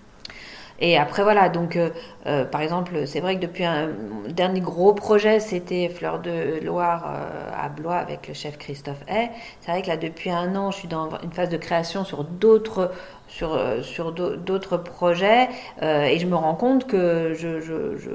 Et 0.81 0.97
après, 0.97 1.23
voilà, 1.23 1.51
donc, 1.51 1.77
euh, 1.77 1.91
euh, 2.27 2.45
par 2.45 2.63
exemple, 2.63 3.07
c'est 3.07 3.21
vrai 3.21 3.37
que 3.37 3.41
depuis 3.43 3.65
un 3.65 3.91
dernier 4.31 4.61
gros 4.61 4.95
projet, 4.95 5.39
c'était 5.39 5.91
Fleur 5.91 6.21
de 6.21 6.65
Loire 6.65 7.05
euh, 7.07 7.65
à 7.67 7.69
Blois 7.69 7.97
avec 7.97 8.27
le 8.29 8.33
chef 8.35 8.57
Christophe 8.57 9.03
Hay. 9.07 9.31
C'est 9.61 9.73
vrai 9.73 9.83
que 9.83 9.89
là, 9.89 9.99
depuis 9.99 10.31
un 10.31 10.57
an, 10.57 10.71
je 10.71 10.79
suis 10.79 10.89
dans 10.89 11.11
une 11.23 11.33
phase 11.33 11.51
de 11.51 11.59
création 11.59 12.05
sur 12.05 12.25
d'autres 12.25 12.93
sur, 13.29 13.57
sur 13.83 14.11
d'autres 14.13 14.77
projets. 14.77 15.49
Et 15.81 16.19
je 16.19 16.27
me 16.27 16.35
rends 16.35 16.57
compte 16.57 16.89
que 16.89 17.33
je, 17.35 17.61
je, 17.61 17.97
je 17.97 18.11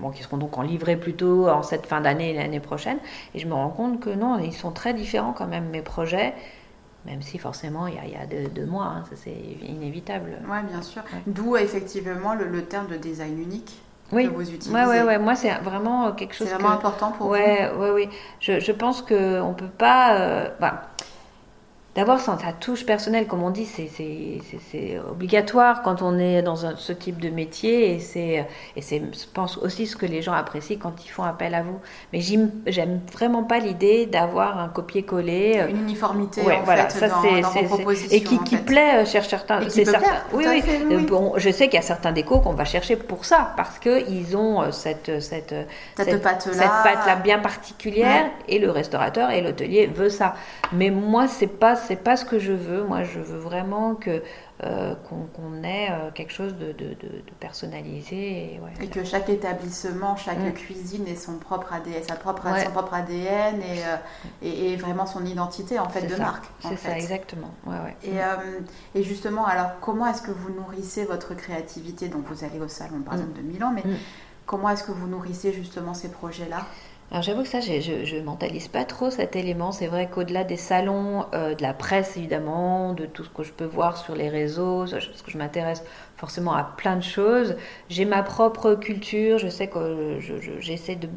bon, 0.00 0.10
qui 0.10 0.24
seront 0.24 0.38
donc 0.38 0.58
en 0.58 0.62
livrée 0.62 0.96
plutôt 0.96 1.48
en 1.48 1.62
cette 1.62 1.86
fin 1.86 2.00
d'année 2.00 2.30
et 2.30 2.34
l'année 2.34 2.58
prochaine. 2.58 2.98
Et 3.34 3.38
je 3.38 3.46
me 3.46 3.54
rends 3.54 3.68
compte 3.68 4.00
que 4.00 4.10
non 4.10 4.40
ils 4.40 4.52
sont 4.52 4.72
très 4.72 4.92
différents 4.92 5.32
quand 5.32 5.46
même 5.46 5.68
mes 5.70 5.82
projets 5.82 6.34
même 7.06 7.22
si 7.22 7.38
forcément 7.38 7.86
il 7.86 7.94
y 7.94 7.98
a, 7.98 8.04
il 8.04 8.12
y 8.12 8.16
a 8.16 8.26
deux, 8.26 8.66
mois, 8.66 8.84
hein, 8.84 9.04
ça 9.08 9.16
c'est 9.16 9.36
inévitable. 9.66 10.38
Oui, 10.48 10.58
bien 10.68 10.82
sûr. 10.82 11.02
D'où 11.26 11.56
effectivement 11.56 12.34
le, 12.34 12.64
terme 12.64 12.88
de 12.88 12.96
design 12.96 13.40
unique. 13.40 13.80
que 14.10 14.26
vous 14.26 14.42
utilisez. 14.42 14.72
Ouais, 14.72 14.86
ouais, 14.86 15.02
ouais. 15.02 15.18
Moi, 15.18 15.34
c'est 15.34 15.52
vraiment 15.62 16.12
quelque 16.12 16.34
chose. 16.34 16.48
C'est 16.48 16.54
vraiment 16.54 16.70
important 16.70 17.12
pour 17.12 17.28
ouais, 17.28 17.70
vous. 17.72 17.82
Ouais, 17.82 17.90
oui. 17.90 18.08
Je, 18.40 18.60
je 18.60 18.72
pense 18.72 19.02
qu'on 19.02 19.48
ne 19.48 19.54
peut 19.54 19.66
pas. 19.66 20.18
Euh, 20.18 20.48
bah, 20.60 20.90
d'avoir 21.96 22.20
sa 22.20 22.36
touche 22.52 22.86
personnelle, 22.86 23.26
comme 23.26 23.42
on 23.42 23.50
dit, 23.50 23.66
c'est 23.66 25.00
obligatoire 25.10 25.82
quand 25.82 26.02
on 26.02 26.18
est 26.18 26.40
dans 26.40 26.56
ce 26.56 26.92
type 26.92 27.20
de 27.20 27.30
métier 27.30 27.94
et 27.94 27.98
c'est, 27.98 28.46
je 28.76 29.24
pense 29.34 29.58
aussi 29.58 29.86
ce 29.86 29.96
que 29.96 30.06
les 30.06 30.22
gens 30.22 30.32
apprécient 30.32 30.78
quand 30.78 31.04
ils 31.04 31.08
font 31.08 31.24
appel 31.24 31.52
à 31.54 31.62
vous. 31.62 31.80
Mais 32.12 32.20
j'aime 32.20 33.00
vraiment 33.12 33.42
pas 33.42 33.58
l'idée 33.58 34.06
d'avoir 34.06 34.58
un 34.58 34.68
copier-coller. 34.68 35.66
Une 35.68 35.80
uniformité 35.80 36.42
en 36.42 36.62
voilà, 36.62 36.88
fait, 36.88 37.08
ça, 37.08 37.08
dans, 37.08 37.64
propositions. 37.64 38.16
Et 38.16 38.22
qui, 38.22 38.38
qui 38.44 38.56
plaît 38.56 39.04
chez 39.04 39.20
certains. 39.22 39.68
C'est 39.68 39.84
certain. 39.84 40.22
Oui, 40.32 40.44
oui. 40.48 40.62
oui. 40.88 41.06
Bon, 41.06 41.32
je 41.36 41.50
sais 41.50 41.66
qu'il 41.66 41.74
y 41.74 41.82
a 41.82 41.82
certains 41.82 42.12
décos 42.12 42.38
qu'on 42.38 42.54
va 42.54 42.64
chercher 42.64 42.94
pour 42.94 43.24
ça, 43.24 43.52
parce 43.56 43.80
qu'ils 43.80 44.36
ont 44.36 44.62
euh, 44.62 44.70
cette, 44.70 45.20
cette, 45.20 45.54
cette, 45.96 46.22
patte 46.22 47.22
bien 47.24 47.40
particulière 47.40 48.30
et 48.48 48.60
le 48.60 48.70
restaurateur 48.70 49.30
et 49.30 49.40
l'hôtelier 49.42 49.86
veut 49.86 50.08
ça. 50.08 50.34
Mais 50.72 50.90
moi, 50.90 51.26
c'est 51.26 51.46
pas 51.46 51.79
c'est 51.86 51.96
pas 51.96 52.16
ce 52.16 52.24
que 52.24 52.38
je 52.38 52.52
veux. 52.52 52.84
Moi, 52.84 53.04
je 53.04 53.20
veux 53.20 53.38
vraiment 53.38 53.94
que 53.94 54.22
euh, 54.62 54.94
qu'on 54.94 55.64
ait 55.64 55.88
euh, 55.90 56.10
quelque 56.12 56.32
chose 56.32 56.54
de, 56.54 56.72
de, 56.72 56.96
personnalisé. 57.40 58.60
Et, 58.80 58.86
que 58.88 59.04
chaque 59.04 59.28
établissement, 59.28 60.16
chaque 60.16 60.38
mm. 60.38 60.52
cuisine 60.52 61.08
ait 61.08 61.16
son 61.16 61.38
propre 61.38 61.72
ADN, 61.72 62.02
sa 62.06 62.14
propre, 62.14 62.46
son 62.62 62.70
propre 62.70 62.94
ADN 62.94 63.62
euh, 63.62 63.96
et, 64.42 64.72
et, 64.72 64.76
vraiment 64.76 65.06
son 65.06 65.24
identité 65.24 65.78
en 65.78 65.88
fait 65.88 66.06
de 66.06 66.16
marque. 66.16 66.44
C'est 66.60 66.76
ça, 66.76 66.96
exactement. 66.96 67.54
Et, 68.02 68.18
et, 68.94 69.02
justement, 69.02 69.46
alors 69.46 69.80
comment 69.80 70.06
est-ce 70.06 70.22
que 70.22 70.30
vous 70.30 70.50
nourrissez 70.52 71.04
votre 71.04 71.34
créativité? 71.34 72.08
Donc 72.08 72.26
vous 72.26 72.44
allez 72.44 72.60
au 72.60 72.68
salon 72.68 73.00
par 73.00 73.14
mm. 73.14 73.16
exemple 73.16 73.38
de 73.38 73.42
Milan, 73.42 73.72
mais 73.74 73.82
mm. 73.82 73.96
comment 74.44 74.68
est-ce 74.68 74.84
que 74.84 74.92
vous 74.92 75.06
nourrissez 75.06 75.52
justement 75.52 75.94
ces 75.94 76.10
projets-là? 76.10 76.66
Alors 77.10 77.22
j'avoue 77.24 77.42
que 77.42 77.48
ça, 77.48 77.60
je 77.60 78.16
ne 78.16 78.22
mentalise 78.22 78.68
pas 78.68 78.84
trop 78.84 79.10
cet 79.10 79.34
élément. 79.34 79.72
C'est 79.72 79.88
vrai 79.88 80.08
qu'au-delà 80.08 80.44
des 80.44 80.56
salons, 80.56 81.26
euh, 81.34 81.56
de 81.56 81.62
la 81.62 81.74
presse 81.74 82.16
évidemment, 82.16 82.92
de 82.92 83.04
tout 83.04 83.24
ce 83.24 83.30
que 83.30 83.42
je 83.42 83.52
peux 83.52 83.64
voir 83.64 83.96
sur 83.96 84.14
les 84.14 84.28
réseaux, 84.28 84.84
parce 84.88 85.22
que 85.22 85.30
je 85.30 85.36
m'intéresse 85.38 85.82
forcément 86.16 86.54
à 86.54 86.62
plein 86.62 86.94
de 86.94 87.02
choses, 87.02 87.56
j'ai 87.88 88.04
ma 88.04 88.22
propre 88.22 88.74
culture. 88.76 89.38
Je 89.38 89.48
sais 89.48 89.66
que 89.66 90.18
j'essaie 90.60 90.94
de 90.94 91.08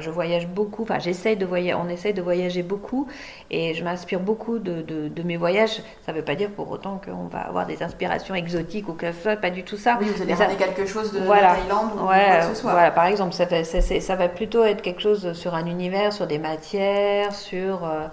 je 0.00 0.10
voyage 0.10 0.46
beaucoup, 0.46 0.82
enfin, 0.82 0.98
j'essaye 0.98 1.36
de 1.36 1.46
voyager, 1.46 1.74
on 1.74 1.88
essaye 1.88 2.14
de 2.14 2.22
voyager 2.22 2.62
beaucoup 2.62 3.06
et 3.50 3.74
je 3.74 3.84
m'inspire 3.84 4.20
beaucoup 4.20 4.58
de, 4.58 4.82
de, 4.82 5.22
mes 5.22 5.36
voyages. 5.36 5.82
Ça 6.04 6.12
ne 6.12 6.18
veut 6.18 6.24
pas 6.24 6.34
dire 6.34 6.50
pour 6.50 6.70
autant 6.70 7.00
qu'on 7.04 7.26
va 7.26 7.40
avoir 7.40 7.66
des 7.66 7.82
inspirations 7.82 8.34
exotiques 8.34 8.88
ou 8.88 8.94
que 8.94 9.12
ce 9.12 9.22
soit, 9.22 9.36
pas 9.36 9.50
du 9.50 9.64
tout 9.64 9.76
ça. 9.76 9.98
Oui, 10.00 10.06
vous 10.14 10.22
allez 10.22 10.34
ramener 10.34 10.56
quelque 10.56 10.86
chose 10.86 11.12
de, 11.12 11.20
voilà. 11.20 11.54
Thaïlande 11.54 11.90
ou 11.94 12.06
quoi 12.06 12.38
que 12.40 12.46
ce 12.46 12.60
soit. 12.60 12.72
Voilà, 12.72 12.90
par 12.90 13.06
exemple, 13.06 13.32
ça, 13.32 13.46
ça, 13.64 14.16
va 14.16 14.28
plutôt 14.28 14.64
être 14.64 14.82
quelque 14.82 15.00
chose 15.00 15.32
sur 15.32 15.54
un 15.54 15.66
univers, 15.66 16.12
sur 16.12 16.26
des 16.26 16.38
matières, 16.38 17.34
sur. 17.34 17.84
Euh, 17.84 18.06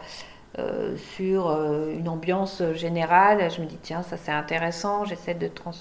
euh, 0.58 0.98
sur 1.16 1.48
euh, 1.48 1.94
une 1.96 2.10
ambiance 2.10 2.64
générale, 2.74 3.52
je 3.56 3.62
me 3.62 3.68
dis 3.68 3.78
tiens 3.80 4.02
ça 4.02 4.18
c'est 4.18 4.32
intéressant, 4.32 5.06
j'essaie 5.06 5.36
de 5.36 5.48
trans 5.48 5.72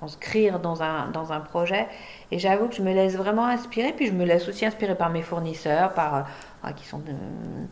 transcrire 0.00 0.60
dans 0.60 0.82
un, 0.82 1.10
dans 1.10 1.30
un 1.30 1.40
projet. 1.40 1.86
Et 2.32 2.38
j'avoue 2.38 2.68
que 2.68 2.74
je 2.74 2.80
me 2.80 2.92
laisse 2.94 3.16
vraiment 3.16 3.44
inspirer, 3.44 3.92
puis 3.92 4.06
je 4.06 4.12
me 4.12 4.24
laisse 4.24 4.48
aussi 4.48 4.64
inspirer 4.64 4.94
par 4.94 5.10
mes 5.10 5.20
fournisseurs, 5.20 5.92
par 5.92 6.14
euh, 6.14 6.20
ah, 6.62 6.72
qui 6.72 6.86
sont 6.86 7.02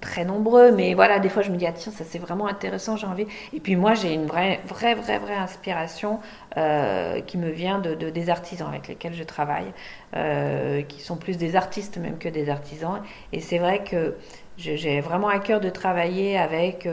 très 0.03 0.27
nombreux, 0.27 0.71
mais 0.73 0.93
voilà, 0.93 1.21
des 1.21 1.31
fois 1.31 1.43
je 1.43 1.51
me 1.51 1.57
dis 1.57 1.67
ah 1.67 1.73
tiens 1.73 1.93
ça 1.93 2.05
c'est 2.05 2.19
vraiment 2.19 2.47
intéressant, 2.47 2.97
j'ai 2.97 3.07
envie. 3.07 3.27
Et 3.55 3.61
puis 3.61 3.77
moi 3.77 3.95
j'ai 3.95 4.12
une 4.12 4.27
vraie, 4.27 4.61
vraie, 4.67 4.95
vraie, 4.95 5.19
vraie 5.19 5.37
inspiration 5.37 6.21
euh, 6.59 7.21
qui 7.23 7.38
me 7.38 7.49
vient 7.49 7.79
de, 7.79 7.95
des 7.95 8.31
artisans 8.31 8.69
avec 8.69 8.88
lesquels 8.88 9.14
je 9.14 9.25
travaille, 9.25 9.73
euh, 10.14 10.83
qui 10.83 11.01
sont 11.01 11.17
plus 11.17 11.38
des 11.38 11.57
artistes 11.57 11.97
même 11.97 12.19
que 12.19 12.29
des 12.29 12.51
artisans. 12.51 13.01
Et 13.33 13.41
c'est 13.41 13.59
vrai 13.59 13.85
que 13.85 14.17
j'ai 14.59 15.01
vraiment 15.01 15.29
à 15.29 15.38
cœur 15.38 15.61
de 15.61 15.71
travailler 15.71 16.37
avec 16.37 16.88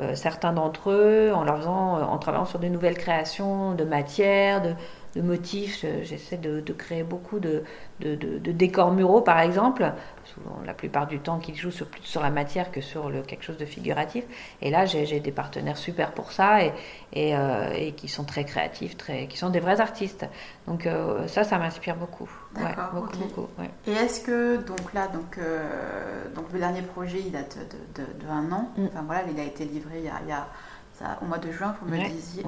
euh, 0.00 0.14
certains 0.14 0.52
d'entre 0.52 0.90
eux 0.90 1.32
en 1.34 1.44
leur 1.44 1.58
faisant, 1.58 1.98
euh, 1.98 2.02
en 2.02 2.18
travaillant 2.18 2.44
sur 2.44 2.58
de 2.58 2.68
nouvelles 2.68 2.96
créations 2.96 3.74
de 3.74 3.84
matières, 3.84 4.62
de, 4.62 4.74
motifs. 5.20 5.84
J'essaie 6.02 6.36
de, 6.36 6.60
créer 6.72 7.02
beaucoup 7.02 7.40
de, 7.40 7.64
décors 8.00 8.92
muraux, 8.92 9.20
par 9.20 9.40
exemple. 9.40 9.92
Souvent, 10.34 10.60
la 10.64 10.74
plupart 10.74 11.06
du 11.06 11.20
temps, 11.20 11.38
qu'ils 11.38 11.56
jouent 11.56 11.70
sur, 11.70 11.86
plus 11.86 12.02
sur 12.02 12.22
la 12.22 12.30
matière 12.30 12.70
que 12.70 12.80
sur 12.80 13.08
le, 13.08 13.22
quelque 13.22 13.44
chose 13.44 13.56
de 13.56 13.64
figuratif. 13.64 14.24
Et 14.60 14.70
là, 14.70 14.84
j'ai 14.84 15.20
des 15.20 15.32
partenaires 15.32 15.76
super 15.76 16.12
pour 16.12 16.32
ça 16.32 16.58
et, 16.64 16.72
euh, 17.36 17.72
et, 17.74 17.92
qui 17.92 18.08
sont 18.08 18.24
très 18.24 18.44
créatifs, 18.44 18.96
très, 18.96 19.26
qui 19.26 19.38
sont 19.38 19.50
des 19.50 19.60
vrais 19.60 19.80
artistes. 19.80 20.26
Donc 20.66 20.86
euh, 20.86 21.26
ça, 21.28 21.44
ça 21.44 21.58
m'inspire 21.58 21.96
beaucoup. 21.96 22.28
beaucoup, 22.52 23.18
beaucoup 23.18 23.48
Et 23.86 23.92
est-ce 23.92 24.20
que, 24.20 24.56
donc 24.58 24.92
là, 24.92 25.08
donc, 25.08 25.38
euh, 25.38 26.24
donc 26.34 26.46
le 26.52 26.58
dernier 26.58 26.82
projet, 26.82 27.20
il 27.24 27.32
date 27.32 27.58
de, 27.94 28.02
de, 28.02 28.30
un 28.30 28.52
an. 28.52 28.70
Mm. 28.76 28.86
Enfin 28.86 29.02
voilà, 29.06 29.22
il 29.30 29.40
a 29.40 29.44
été 29.44 29.64
livré 29.64 29.98
il 29.98 30.04
y 30.04 30.08
a, 30.08 30.20
il 30.22 30.28
y 30.28 30.32
a 30.32 30.46
au 31.20 31.26
mois 31.26 31.38
de 31.38 31.50
juin, 31.50 31.74
vous 31.80 31.88
me 31.88 32.08
disiez. 32.08 32.44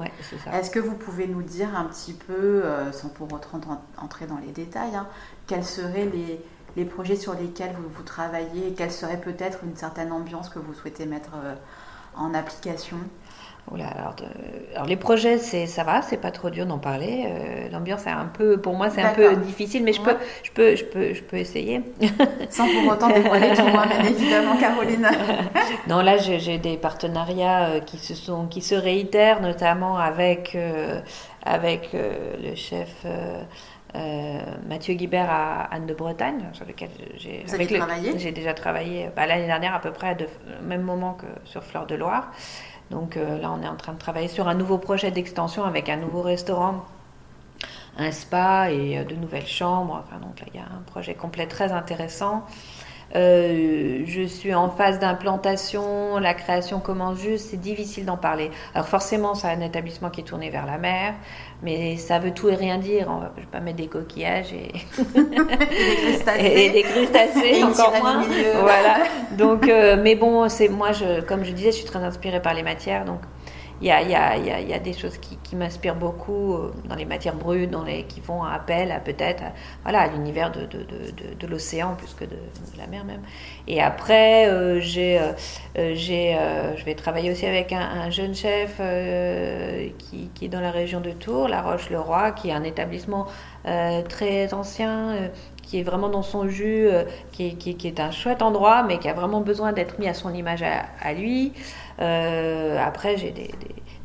Est-ce 0.53 0.71
que 0.71 0.79
vous 0.79 0.95
pouvez 0.95 1.27
nous 1.27 1.43
dire 1.43 1.77
un 1.77 1.85
petit 1.85 2.13
peu, 2.13 2.65
euh, 2.65 2.93
sans 2.93 3.09
pour 3.09 3.33
autant 3.33 3.61
entrer 3.99 4.27
dans 4.27 4.39
les 4.39 4.53
détails, 4.53 4.95
hein, 4.95 5.07
quels 5.47 5.65
seraient 5.65 6.07
les, 6.07 6.41
les, 6.77 6.85
projets 6.85 7.17
sur 7.17 7.35
lesquels 7.35 7.73
vous, 7.73 7.89
vous 7.89 8.03
travaillez 8.03 8.69
et 8.69 8.73
quelle 8.73 8.93
serait 8.93 9.21
peut-être 9.21 9.61
une 9.65 9.77
certaine 9.77 10.13
ambiance 10.13 10.49
que 10.49 10.59
vous 10.59 10.75
souhaitez 10.75 11.07
mettre 11.07 11.31
euh, 11.35 11.55
en 12.17 12.35
application? 12.35 12.99
Alors, 13.79 14.87
les 14.87 14.97
projets, 14.97 15.39
c'est 15.39 15.67
ça 15.67 15.85
va, 15.85 16.03
c'est 16.03 16.17
pas 16.17 16.33
trop 16.33 16.51
dur 16.51 16.67
d'en 16.67 16.79
parler. 16.79 17.27
Euh, 17.27 17.69
l'ambiance 17.71 18.07
est 18.07 18.11
un 18.11 18.27
peu, 18.27 18.61
pour 18.61 18.75
moi, 18.75 18.91
c'est 18.91 19.03
un 19.03 19.13
peu 19.13 19.37
difficile, 19.37 19.85
mais 19.85 19.93
je 19.93 20.01
peux, 20.01 20.17
je 20.43 20.51
peux, 20.51 20.75
je 20.75 20.85
peux, 20.85 21.15
je 21.15 21.23
peux 21.23 21.37
essayer. 21.37 21.83
Sans 22.51 22.67
pour 22.67 22.93
autant 22.93 23.09
dévoiler 23.09 23.55
tout 23.55 23.67
moi, 23.67 23.87
bien 23.87 24.03
évidemment, 24.05 24.57
Caroline. 24.57 25.09
non, 25.89 26.01
là, 26.01 26.17
j'ai 26.17 26.59
des 26.59 26.77
partenariats 26.77 27.69
euh, 27.69 27.81
qui 27.81 27.99
se 27.99 28.15
sont, 28.15 28.47
qui 28.47 28.61
se 28.61 28.75
réitèrent, 28.75 29.41
notamment 29.41 29.99
avec 29.99 30.57
euh, 30.57 31.01
avec 31.45 31.91
le 31.93 32.55
chef. 32.55 33.07
Mathieu 34.69 34.95
Guibert 34.95 35.31
à 35.31 35.65
Anne 35.75 35.87
de 35.87 35.95
Bretagne, 35.95 36.49
sur 36.53 36.65
lequel 36.65 36.91
j'ai 37.17 37.45
J'ai 38.19 38.33
déjà 38.33 38.55
travaillé 38.55 39.11
bah, 39.17 39.27
l'année 39.27 39.47
dernière 39.47 39.75
à 39.75 39.81
peu 39.81 39.91
près 39.91 40.17
au 40.61 40.65
même 40.65 40.83
moment 40.83 41.15
que 41.15 41.27
sur 41.45 41.65
Fleur 41.65 41.87
de 41.87 41.95
Loire. 41.97 42.31
Donc 42.91 43.17
euh, 43.17 43.39
là, 43.39 43.53
on 43.53 43.63
est 43.63 43.69
en 43.69 43.77
train 43.77 43.93
de 43.93 43.99
travailler 43.99 44.29
sur 44.29 44.49
un 44.49 44.55
nouveau 44.55 44.79
projet 44.79 45.11
d'extension 45.11 45.65
avec 45.65 45.89
un 45.89 45.97
nouveau 45.97 46.23
restaurant, 46.23 46.85
un 47.97 48.11
spa 48.11 48.71
et 48.71 48.99
euh, 48.99 49.05
de 49.05 49.15
nouvelles 49.15 49.47
chambres. 49.47 50.03
Enfin, 50.05 50.21
donc 50.21 50.41
là, 50.41 50.47
il 50.53 50.61
y 50.61 50.63
a 50.63 50.67
un 50.67 50.83
projet 50.87 51.15
complet 51.15 51.47
très 51.47 51.73
intéressant. 51.73 52.45
Euh, 53.17 54.03
je 54.05 54.23
suis 54.23 54.55
en 54.55 54.71
phase 54.71 55.01
d'implantation, 55.01 56.19
la 56.19 56.35
création 56.35 56.79
commence 56.79 57.19
juste, 57.19 57.51
c'est 57.51 57.61
difficile 57.61 58.05
d'en 58.05 58.17
parler. 58.17 58.51
Alors 58.75 58.87
forcément, 58.87 59.35
c'est 59.35 59.49
un 59.49 59.61
établissement 59.61 60.11
qui 60.11 60.21
est 60.21 60.25
tourné 60.25 60.51
vers 60.51 60.65
la 60.65 60.79
mer, 60.79 61.15
mais 61.63 61.97
ça 61.97 62.19
veut 62.21 62.31
tout 62.31 62.49
et 62.49 62.55
rien 62.55 62.79
dire. 62.79 63.09
On 63.11 63.19
va, 63.19 63.33
je 63.37 63.41
vais 63.41 63.49
pas 63.49 63.61
mettre 63.61 63.79
des 63.79 63.89
coquillages 63.89 64.53
et, 64.53 64.73
et 66.39 66.71
des 66.71 66.83
crustacés, 66.83 67.65
encore 67.65 67.95
moins. 68.01 68.23
Voilà. 68.61 68.99
Donc, 69.37 69.69
euh, 69.69 69.97
mais 70.01 70.15
bon, 70.15 70.49
c'est 70.49 70.69
moi, 70.69 70.93
je, 70.93 71.21
comme 71.23 71.45
je 71.45 71.53
disais, 71.53 71.73
je 71.73 71.79
suis 71.79 71.87
très 71.87 72.03
inspirée 72.03 72.41
par 72.41 72.55
les 72.55 72.63
matières, 72.63 73.05
donc 73.05 73.21
il 73.81 73.87
y 73.87 73.91
a, 73.91 74.03
y, 74.03 74.15
a, 74.15 74.37
y 74.37 74.73
a, 74.75 74.79
des 74.79 74.93
choses 74.93 75.17
qui, 75.17 75.39
qui 75.39 75.57
m'inspirent 75.57 75.95
beaucoup 75.95 76.55
euh, 76.55 76.73
dans 76.85 76.95
les 76.97 77.07
matières 77.07 77.35
brutes, 77.35 77.71
dans 77.71 77.83
les, 77.83 78.05
qui 78.05 78.21
font 78.21 78.43
appel 78.43 78.93
à 78.93 79.01
peut-être 79.01 79.43
voilà, 79.85 80.01
à 80.01 80.07
l'univers 80.09 80.53
de, 80.53 80.67
de, 80.67 80.85
de, 80.85 81.35
de 81.39 81.47
l'océan 81.47 81.95
plus 81.95 82.13
que 82.15 82.25
de, 82.25 82.37
la 82.77 82.87
mer 82.87 83.05
même. 83.05 83.23
Et 83.67 83.81
après, 83.81 84.49
euh, 84.49 84.81
j'ai, 84.81 85.19
euh, 85.19 85.95
j'ai, 85.95 86.37
je 86.77 86.85
vais 86.85 86.95
travailler 86.95 87.31
aussi 87.31 87.47
avec 87.47 87.73
un, 87.73 87.81
un 87.81 88.11
jeune 88.11 88.35
chef 88.35 88.81
qui, 89.99 90.31
qui, 90.35 90.45
est 90.45 90.49
dans 90.49 90.61
la 90.61 90.71
région 90.71 91.01
de 91.01 91.13
Tours, 91.13 91.49
La 91.49 91.63
Roche-le-Roi, 91.63 92.33
qui 92.33 92.51
est 92.51 92.53
un 92.53 92.65
établissement 92.65 93.27
très 94.09 94.55
ancien 94.55 95.31
qui 95.71 95.79
est 95.79 95.85
vraiment 95.85 96.09
dans 96.09 96.23
son 96.23 96.49
jus, 96.49 96.89
qui 97.31 97.47
est, 97.47 97.53
qui, 97.53 97.77
qui, 97.77 97.87
est 97.87 98.01
un 98.01 98.11
chouette 98.11 98.43
endroit, 98.43 98.83
mais 98.83 98.99
qui 98.99 99.09
a 99.09 99.13
vraiment 99.13 99.41
besoin 99.41 99.73
d'être 99.73 100.01
mis 100.01 100.09
à 100.09 100.15
son 100.15 100.35
image 100.35 100.65
à, 100.65 100.87
à 101.01 101.13
lui. 101.13 101.53
Euh, 102.01 102.79
après, 102.85 103.17
j'ai 103.17 103.31
des, 103.31 103.51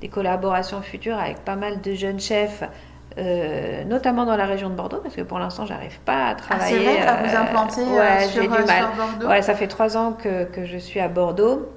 des, 0.02 0.10
collaborations 0.10 0.82
futures 0.82 1.18
avec 1.18 1.40
pas 1.40 1.56
mal 1.56 1.82
de 1.82 1.94
jeunes 1.94 2.20
chefs. 2.20 2.64
Euh, 3.18 3.86
notamment 3.86 4.26
dans 4.26 4.36
la 4.36 4.46
région 4.46 4.70
de 4.70 4.76
Bordeaux, 4.76 5.00
parce 5.02 5.16
que 5.16 5.22
pour 5.22 5.40
l'instant, 5.40 5.66
j'arrive 5.66 6.00
pas 6.02 6.28
à 6.28 6.36
travailler. 6.36 6.76
Ah, 6.76 6.82
c'est 6.82 6.84
vrai, 6.84 7.08
à 7.08 7.24
vous 7.24 7.34
euh, 7.34 7.40
implanter 7.40 7.84
ouais, 7.84 8.28
sur, 8.28 8.50
Bordeaux 8.50 9.28
Ouais, 9.28 9.42
ça 9.42 9.56
fait 9.56 9.70
trois 9.70 9.96
ans 9.96 10.12
que, 10.12 10.44
que 10.44 10.66
je 10.66 10.78
suis 10.78 11.00
à 11.00 11.08
Bordeaux. 11.08 11.72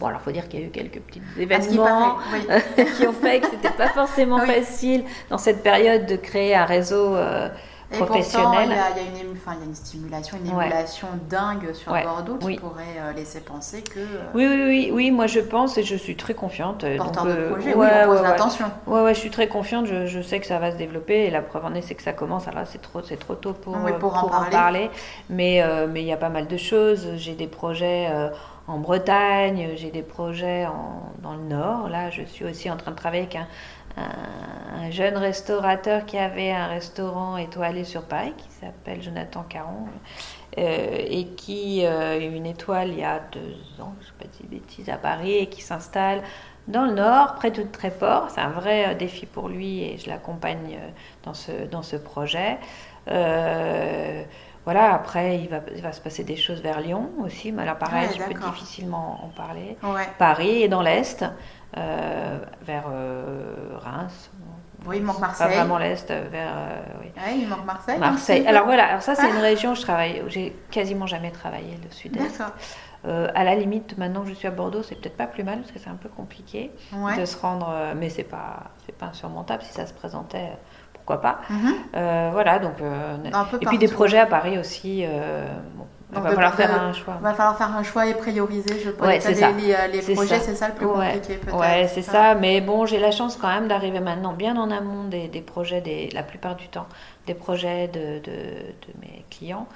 Bon, 0.00 0.06
alors 0.06 0.20
il 0.22 0.24
faut 0.24 0.30
dire 0.30 0.48
qu'il 0.48 0.60
y 0.60 0.62
a 0.62 0.66
eu 0.66 0.70
quelques 0.70 1.00
petits 1.00 1.20
événements 1.38 2.16
qui, 2.96 3.06
ont 3.06 3.12
fait 3.12 3.40
que 3.40 3.48
c'était 3.50 3.76
pas 3.76 3.88
forcément 3.88 4.38
facile 4.46 5.04
dans 5.28 5.36
cette 5.36 5.62
période 5.62 6.06
de 6.06 6.16
créer 6.16 6.54
un 6.54 6.64
réseau 6.64 7.14
et 7.92 7.98
professionnelle. 7.98 8.68
il 8.70 9.14
y, 9.14 9.18
a, 9.18 9.22
une, 9.22 9.32
enfin, 9.32 9.52
il 9.54 9.60
y 9.60 9.62
a 9.62 9.66
une 9.66 9.74
stimulation, 9.74 10.36
une 10.42 10.50
émulation 10.50 11.08
dingue 11.28 11.72
sur 11.72 11.92
Bordeaux 11.92 12.36
qui 12.36 12.56
pourrait 12.56 12.96
euh, 12.98 13.12
laisser 13.12 13.40
penser 13.40 13.82
que. 13.82 14.00
Euh, 14.00 14.30
oui, 14.34 14.46
oui, 14.46 14.64
oui, 14.66 14.90
oui, 14.92 15.10
moi 15.10 15.26
je 15.26 15.40
pense 15.40 15.78
et 15.78 15.82
je 15.82 15.96
suis 15.96 16.16
très 16.16 16.34
confiante. 16.34 16.84
Porteur 16.96 17.24
donc, 17.24 17.32
de 17.32 17.38
euh, 17.38 17.52
projet, 17.52 17.74
oui, 17.74 17.86
on 18.04 18.06
pose 18.06 18.22
l'attention. 18.22 18.66
Ouais, 18.86 19.02
ouais, 19.02 19.14
je 19.14 19.20
suis 19.20 19.30
très 19.30 19.48
confiante, 19.48 19.86
je, 19.86 20.06
je, 20.06 20.20
sais 20.20 20.40
que 20.40 20.46
ça 20.46 20.58
va 20.58 20.72
se 20.72 20.76
développer 20.76 21.26
et 21.26 21.30
la 21.30 21.42
preuve 21.42 21.64
en 21.64 21.74
est, 21.74 21.82
c'est 21.82 21.94
que 21.94 22.02
ça 22.02 22.12
commence. 22.12 22.48
Alors 22.48 22.64
c'est 22.66 22.82
trop, 22.82 23.02
c'est 23.02 23.18
trop 23.18 23.34
tôt 23.34 23.52
pour, 23.52 23.74
pour, 23.74 23.98
pour, 23.98 24.16
en, 24.16 24.50
parler. 24.50 24.90
Mais 25.30 25.62
mais 25.88 26.02
il 26.02 26.06
y 26.06 26.12
a 26.12 26.16
pas 26.16 26.28
mal 26.28 26.46
de 26.46 26.56
choses. 26.56 27.08
J'ai 27.16 27.34
des 27.34 27.46
projets 27.46 28.08
en 28.66 28.78
Bretagne, 28.78 29.70
j'ai 29.76 29.90
des 29.90 30.02
projets 30.02 30.66
dans 31.22 31.34
le 31.34 31.42
Nord. 31.42 31.88
Là, 31.88 32.10
je 32.10 32.22
suis 32.22 32.44
aussi 32.44 32.70
en 32.70 32.76
train 32.76 32.90
de 32.90 32.96
travailler 32.96 33.22
avec 33.22 33.36
un, 33.36 33.46
un, 33.96 34.90
jeune 34.90 35.16
restaurateur 35.16 36.06
qui 36.06 36.16
avait 36.16 36.52
un 36.52 36.68
restaurant 36.68 37.36
étoilé 37.36 37.82
sur 37.82 38.04
Paris, 38.04 38.34
qui 38.36 38.48
s'appelle 38.50 39.02
Jonathan 39.02 39.42
Caron, 39.42 39.88
euh, 40.58 41.04
et 41.08 41.26
qui 41.36 41.84
a 41.84 42.16
eu 42.16 42.32
une 42.32 42.46
étoile 42.46 42.90
il 42.90 43.00
y 43.00 43.04
a 43.04 43.20
deux 43.32 43.82
ans, 43.82 43.94
je 44.00 44.06
ne 44.06 44.10
sais 44.10 44.12
pas 44.18 44.44
de 44.44 44.48
bêtises, 44.48 44.88
à 44.88 44.96
Paris, 44.96 45.34
et 45.34 45.46
qui 45.48 45.60
s'installe 45.60 46.22
dans 46.68 46.84
le 46.84 46.92
nord, 46.92 47.34
près 47.34 47.50
de 47.50 47.62
Tréport. 47.62 48.30
C'est 48.30 48.40
un 48.40 48.50
vrai 48.50 48.88
euh, 48.88 48.94
défi 48.94 49.26
pour 49.26 49.48
lui 49.48 49.82
et 49.82 49.98
je 49.98 50.08
l'accompagne 50.08 50.78
euh, 50.80 50.88
dans 51.24 51.34
ce, 51.34 51.66
dans 51.70 51.82
ce 51.82 51.96
projet. 51.96 52.58
voilà, 54.64 54.94
après, 54.94 55.38
il 55.40 55.48
va, 55.48 55.60
il 55.74 55.82
va 55.82 55.92
se 55.92 56.00
passer 56.00 56.24
des 56.24 56.36
choses 56.36 56.60
vers 56.62 56.80
Lyon 56.80 57.10
aussi, 57.22 57.52
mais 57.52 57.64
là, 57.64 57.74
pareil, 57.74 58.08
je 58.16 58.22
peux 58.22 58.40
difficilement 58.50 59.20
en 59.24 59.28
parler. 59.28 59.76
Paris 60.18 60.62
et 60.62 60.68
dans 60.68 60.82
l'Est. 60.82 61.24
Euh, 61.76 62.38
vers 62.62 62.84
euh, 62.90 63.76
Reims. 63.78 64.30
Oui, 64.86 64.98
il 64.98 65.02
manque 65.02 65.18
Marseille. 65.18 65.48
Pas 65.48 65.54
vraiment 65.54 65.78
l'Est, 65.78 66.10
euh, 66.10 66.24
vers. 66.30 66.54
oui. 67.00 67.10
il 67.40 67.48
manque 67.48 67.66
Marseille. 67.66 67.98
Marseille. 67.98 68.46
Alors 68.46 68.64
voilà, 68.66 68.86
alors 68.86 69.02
ça 69.02 69.14
c'est 69.14 69.28
une 69.28 69.38
région 69.38 69.72
où 69.72 69.74
je 69.74 69.82
travaille, 69.82 70.22
j'ai 70.28 70.56
quasiment 70.70 71.06
jamais 71.06 71.32
travaillé, 71.32 71.76
le 71.82 71.90
Sud-Est. 71.90 72.42
Euh, 73.04 73.28
à 73.34 73.44
la 73.44 73.54
limite, 73.54 73.98
maintenant 73.98 74.22
que 74.22 74.28
je 74.28 74.34
suis 74.34 74.48
à 74.48 74.50
Bordeaux, 74.50 74.82
c'est 74.82 74.94
peut-être 74.94 75.16
pas 75.16 75.26
plus 75.26 75.44
mal 75.44 75.58
parce 75.58 75.70
que 75.72 75.78
c'est 75.78 75.90
un 75.90 75.96
peu 75.96 76.08
compliqué 76.08 76.70
de 77.18 77.24
se 77.24 77.36
rendre, 77.36 77.72
mais 77.96 78.08
c'est 78.10 78.24
pas, 78.24 78.70
c'est 78.86 78.96
pas 78.96 79.06
insurmontable 79.06 79.62
si 79.62 79.72
ça 79.72 79.86
se 79.86 79.92
présentait, 79.92 80.52
pourquoi 80.94 81.20
pas. 81.20 81.40
Mhm. 81.50 82.30
voilà, 82.30 82.58
donc 82.58 82.74
et 83.60 83.66
puis 83.66 83.78
des 83.78 83.88
projets 83.88 84.18
à 84.18 84.26
Paris 84.26 84.58
aussi. 84.58 85.04
Bon, 85.74 85.86
il 86.14 86.20
va 86.20 86.30
falloir 86.30 86.54
faire 86.54 86.82
un 86.82 86.92
choix. 86.92 87.14
Il 87.18 87.22
va 87.24 87.34
falloir 87.34 87.58
faire 87.58 87.74
un 87.76 87.82
choix 87.82 88.06
et 88.06 88.14
prioriser, 88.14 88.78
je 88.84 88.90
pense. 88.90 89.06
Ouais, 89.06 89.20
c'est 89.20 89.34
ça. 89.34 89.50
Les, 89.50 90.00
les 90.00 90.14
projets, 90.14 90.38
c'est 90.38 90.54
ça 90.54 90.68
le 90.68 90.74
plus 90.74 90.86
compliqué 90.86 91.34
peut-être. 91.34 91.58
Ouais, 91.58 91.88
c'est 91.92 92.02
ça. 92.02 92.34
Mais 92.34 92.60
bon, 92.60 92.86
j'ai 92.86 92.98
la 92.98 93.10
chance 93.10 93.36
quand 93.36 93.48
même 93.48 93.68
d'arriver 93.68 94.00
maintenant 94.00 94.32
bien 94.32 94.56
en 94.56 94.70
amont 94.70 95.04
des, 95.04 95.28
des, 95.28 95.40
projets, 95.40 95.80
des, 95.80 96.08
la 96.10 96.22
plupart 96.22 96.54
du 96.56 96.68
temps, 96.68 96.86
des 97.26 97.34
projets 97.34 97.88
de, 97.88 98.20
de, 98.20 98.32
de 98.32 99.00
mes 99.00 99.24
clients. 99.30 99.66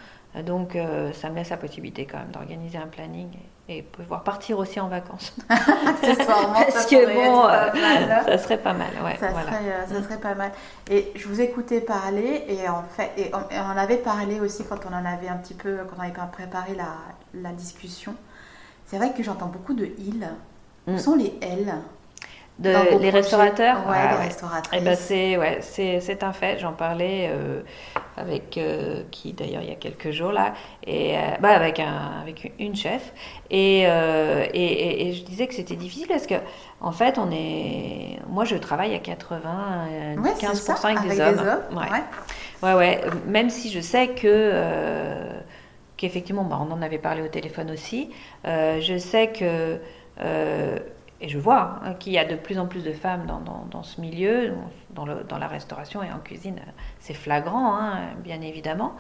Donc, 0.45 0.77
euh, 0.77 1.13
ça 1.13 1.29
me 1.29 1.35
laisse 1.35 1.51
la 1.51 1.57
possibilité 1.57 2.07
quand 2.07 2.19
même 2.19 2.31
d'organiser 2.31 2.79
un 2.79 2.87
planning 2.87 3.29
et, 3.69 3.83
pouvoir 3.83 4.23
partir 4.23 4.59
aussi 4.59 4.79
en 4.79 4.89
vacances. 4.89 5.35
Parce 5.49 6.87
que 6.87 7.15
bon, 7.15 7.47
euh, 7.47 8.25
ça 8.25 8.39
serait 8.39 8.59
pas 8.59 8.73
mal. 8.73 8.91
Ouais, 9.05 9.17
ça, 9.19 9.31
serait, 9.31 9.43
euh, 9.43 9.87
ça, 9.87 10.03
serait, 10.03 10.19
pas 10.19 10.35
mal. 10.35 10.53
Et 10.91 11.13
je 11.17 11.27
vous 11.27 11.41
écoutais 11.41 11.81
parler 11.81 12.45
et 12.49 12.69
en 12.69 12.83
fait, 12.83 13.13
et 13.17 13.31
on, 13.35 13.39
on, 13.39 13.77
avait 13.77 13.99
parlé 13.99 14.41
aussi 14.41 14.65
quand 14.65 14.79
on 14.89 14.95
en 14.95 15.05
avait 15.05 15.29
un 15.29 15.37
petit 15.37 15.55
peu, 15.55 15.79
quand 15.89 15.97
on 15.99 16.03
avait 16.03 16.13
préparé 16.33 16.75
la, 16.75 16.95
la 17.35 17.51
discussion. 17.51 18.15
C'est 18.87 18.99
vrai 18.99 19.13
que 19.13 19.23
j'entends 19.23 19.47
beaucoup 19.47 19.75
de 19.75 19.87
ils. 19.99 20.29
Où 20.87 20.93
mm. 20.93 20.99
sont 20.99 21.17
les 21.17 21.39
L 21.43 21.75
de, 22.61 22.99
les 23.01 23.11
restaurateurs 23.11 23.79
Ouais, 23.89 23.97
ah 23.97 24.13
les 24.13 24.27
restauratrices. 24.27 24.81
Eh 24.81 24.85
ben 24.85 24.95
c'est 24.95 25.37
ouais, 25.39 25.59
c'est 25.63 26.23
un 26.23 26.33
fait. 26.33 26.59
J'en 26.59 26.73
parlais 26.73 27.31
euh, 27.31 27.63
avec 28.17 28.59
euh, 28.59 29.03
qui 29.11 29.33
d'ailleurs 29.33 29.63
il 29.63 29.71
y 29.71 29.73
a 29.73 29.77
quelques 29.77 30.11
jours 30.11 30.31
là, 30.31 30.53
et 30.87 31.17
euh, 31.17 31.21
bah, 31.41 31.51
avec 31.51 31.81
un 31.81 32.21
avec 32.21 32.53
une 32.59 32.77
chef, 32.77 33.13
et, 33.51 33.81
et, 33.83 35.09
et, 35.09 35.13
je 35.15 35.25
disais 35.25 35.47
que 35.47 35.55
c'était 35.55 35.77
difficile 35.77 36.07
parce 36.07 36.27
que 36.27 36.35
en 36.81 36.93
fait 36.93 37.19
on 37.19 37.31
est, 37.31 38.19
moi 38.29 38.45
je 38.45 38.57
travaille 38.57 38.95
à 38.95 38.99
95% 38.99 40.87
avec, 40.87 41.09
des, 41.09 41.21
hommes. 41.21 41.41
Ouais. 41.73 42.63
ouais. 42.63 42.75
ouais, 42.75 43.01
Même 43.27 43.49
si 43.49 43.71
je 43.71 43.81
sais 43.81 44.09
que 44.09 44.53
qu'effectivement, 45.97 46.45
bah, 46.45 46.59
on 46.61 46.71
en 46.73 46.83
avait 46.83 46.99
parlé 46.99 47.23
au 47.23 47.29
téléphone 47.29 47.71
aussi. 47.71 48.11
je 48.45 48.99
sais 48.99 49.29
que 49.29 49.79
et 51.21 51.29
je 51.29 51.39
vois 51.39 51.81
hein, 51.85 51.95
qu'il 51.95 52.13
y 52.13 52.19
a 52.19 52.25
de 52.25 52.35
plus 52.35 52.59
en 52.59 52.67
plus 52.67 52.83
de 52.83 52.93
femmes 52.93 53.27
dans, 53.27 53.41
dans, 53.71 53.83
ce 53.83 54.01
milieu, 54.01 54.53
dans, 54.91 55.05
le, 55.05 55.23
dans, 55.29 55.39
la 55.39 55.49
restauration 55.49 56.03
et 56.03 56.11
en 56.11 56.19
cuisine, 56.19 56.61
c'est 56.99 57.15
flagrant, 57.15 57.77
hein, 57.77 57.99
bien 58.23 58.41
évidemment. 58.41 58.95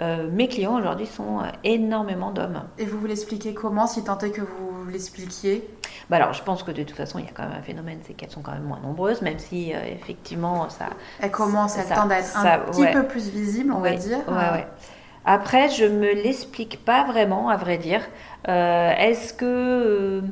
Euh, 0.00 0.28
mes 0.30 0.48
clients 0.48 0.76
aujourd'hui 0.76 1.06
sont 1.06 1.40
énormément 1.64 2.30
d'hommes. 2.30 2.62
Et 2.78 2.84
vous 2.84 2.98
vous 2.98 3.06
l'expliquez 3.06 3.54
comment, 3.54 3.86
si 3.86 4.04
tant 4.04 4.18
est 4.18 4.30
que 4.30 4.40
vous 4.40 4.86
l'expliquiez? 4.90 5.68
Bah 6.08 6.16
Alors, 6.16 6.32
je 6.32 6.42
pense 6.42 6.62
que 6.62 6.70
de 6.70 6.82
toute 6.82 6.96
façon, 6.96 7.18
il 7.18 7.26
y 7.26 7.28
a 7.28 7.32
quand 7.32 7.42
même 7.42 7.58
un 7.58 7.62
phénomène, 7.62 7.98
c'est 8.02 8.14
qu'elles 8.14 8.30
sont 8.30 8.42
quand 8.42 8.52
même 8.52 8.64
moins 8.64 8.80
nombreuses, 8.80 9.22
même 9.22 9.38
si 9.38 9.74
euh, 9.74 9.78
effectivement 9.84 10.68
ça. 10.68 10.86
Elles 11.20 11.30
commencent, 11.30 11.78
elles 11.78 11.94
tendent 11.94 12.12
à 12.12 12.18
être 12.18 12.36
un 12.36 12.58
petit 12.58 12.86
peu 12.92 13.06
plus 13.06 13.30
visibles, 13.30 13.72
on 13.72 13.80
va 13.80 13.94
dire. 13.94 14.18
Ouais, 14.28 14.34
ouais. 14.34 14.66
Après, 15.24 15.68
je 15.68 15.84
me 15.84 16.12
l'explique 16.14 16.84
pas 16.84 17.04
vraiment, 17.04 17.48
à 17.48 17.56
vrai 17.56 17.78
dire. 17.78 18.00
Euh, 18.48 18.92
est-ce 18.98 19.32
que 19.32 20.22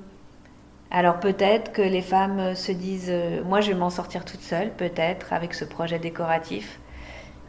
alors 0.91 1.21
peut-être 1.21 1.73
que 1.73 1.83
les 1.83 2.03
femmes 2.03 2.55
se 2.57 2.73
disent, 2.73 3.11
euh, 3.11 3.43
moi 3.45 3.61
je 3.61 3.71
vais 3.71 3.79
m'en 3.79 3.91
sortir 3.91 4.25
toute 4.25 4.43
seule, 4.43 4.71
peut-être 4.71 5.33
avec 5.33 5.55
ce 5.55 5.65
projet 5.65 5.99
décoratif. 5.99 6.81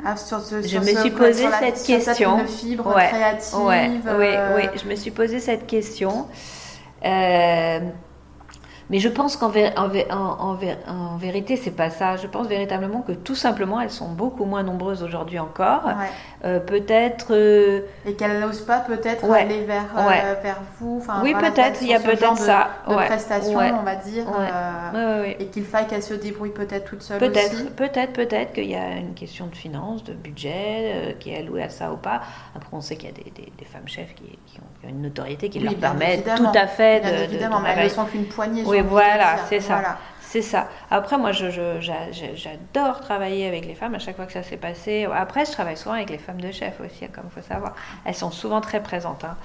Ah, 0.05 0.15
sur 0.15 0.41
ce, 0.41 0.61
je 0.61 0.77
me 0.79 0.99
suis 0.99 1.11
posé 1.11 1.45
cette 1.59 1.83
question. 1.83 2.39
Cette 2.39 2.49
fibre 2.49 2.91
créative. 2.93 3.59
Ouais, 3.59 3.89
Oui, 4.05 4.25
euh, 4.35 4.57
oui, 4.57 4.63
je 4.83 4.89
me 4.89 4.95
suis 4.95 5.11
posé 5.11 5.39
cette 5.39 5.67
question. 5.67 6.27
Euh, 7.05 7.79
mais 8.91 8.99
je 8.99 9.07
pense 9.07 9.37
qu'en 9.37 9.49
en, 9.49 9.89
en, 10.11 10.57
en, 10.87 11.17
vérité, 11.17 11.55
c'est 11.55 11.71
pas 11.71 11.89
ça. 11.89 12.17
Je 12.17 12.27
pense 12.27 12.47
véritablement 12.47 13.01
que 13.01 13.13
tout 13.13 13.35
simplement, 13.35 13.79
elles 13.79 13.89
sont 13.89 14.09
beaucoup 14.09 14.43
moins 14.43 14.63
nombreuses 14.63 15.01
aujourd'hui 15.01 15.39
encore. 15.39 15.83
Euh, 16.43 16.59
peut-être. 16.59 17.27
Euh, 17.31 17.81
et 18.05 18.15
qu'elles 18.15 18.41
n'osent 18.41 18.65
pas 18.65 18.79
peut-être 18.79 19.31
aller 19.31 19.61
vers, 19.63 19.85
euh, 19.97 20.33
vers 20.43 20.59
vous. 20.79 21.01
Oui, 21.23 21.33
peut-être. 21.33 21.81
Il 21.81 21.87
y 21.87 21.93
a 21.93 22.01
peut-être 22.01 22.37
ça. 22.37 22.69
De, 22.85 22.93
prestations, 22.95 23.59
on 23.59 23.83
va 23.83 23.95
dire. 23.95 24.25
et 25.39 25.45
qu'il 25.45 25.63
faille 25.63 25.87
qu'elles 25.87 26.03
se 26.03 26.13
débrouillent 26.13 26.49
peut-être 26.49 26.83
toutes 26.83 27.01
seules 27.01 27.19
peut-être, 27.19 27.73
Peut-être, 27.75 28.11
peut-être 28.11 28.53
qu'il 28.53 28.69
y 28.69 28.75
a 28.75 28.97
une 28.97 29.13
question 29.13 29.47
de 29.47 29.55
finances, 29.55 30.03
de 30.03 30.13
budget 30.13 31.15
qui 31.19 31.31
est 31.31 31.37
alloué 31.37 31.63
à 31.63 31.69
ça 31.69 31.93
ou 31.93 31.97
pas. 31.97 32.21
Après, 32.55 32.69
on 32.73 32.81
sait 32.81 32.97
qu'il 32.97 33.07
y 33.07 33.11
a 33.11 33.15
des, 33.15 33.31
des, 33.57 33.65
femmes 33.65 33.87
chefs 33.87 34.13
qui, 34.15 34.37
qui, 34.45 34.59
ont, 34.59 34.89
une 34.89 35.01
notoriété 35.01 35.49
qui 35.49 35.59
leur 35.59 35.75
permet 35.75 36.21
tout 36.21 36.51
à 36.53 36.67
fait 36.67 36.99
de. 36.99 37.23
évidemment, 37.23 37.61
mais 37.61 37.73
elles 37.77 37.85
ne 37.85 37.89
sont 37.89 38.05
qu'une 38.05 38.25
poignée. 38.25 38.63
Oui, 38.65 38.80
voilà, 38.81 39.37
c'est 39.49 39.59
ça. 39.59 39.97
C'est 40.31 40.41
ça. 40.41 40.69
Après, 40.89 41.17
moi, 41.17 41.33
j'adore 41.33 43.01
travailler 43.01 43.49
avec 43.49 43.65
les 43.65 43.75
femmes 43.75 43.95
à 43.95 43.99
chaque 43.99 44.15
fois 44.15 44.25
que 44.25 44.31
ça 44.31 44.43
s'est 44.43 44.55
passé. 44.55 45.05
Après, 45.13 45.43
je 45.43 45.51
travaille 45.51 45.75
souvent 45.75 45.95
avec 45.95 46.09
les 46.09 46.17
femmes 46.17 46.39
de 46.39 46.53
chef 46.53 46.79
aussi, 46.79 47.05
comme 47.09 47.25
il 47.25 47.31
faut 47.31 47.45
savoir. 47.45 47.75
Elles 48.05 48.15
sont 48.15 48.31
souvent 48.31 48.61
très 48.61 48.81
présentes. 48.81 49.25
Hein. 49.25 49.35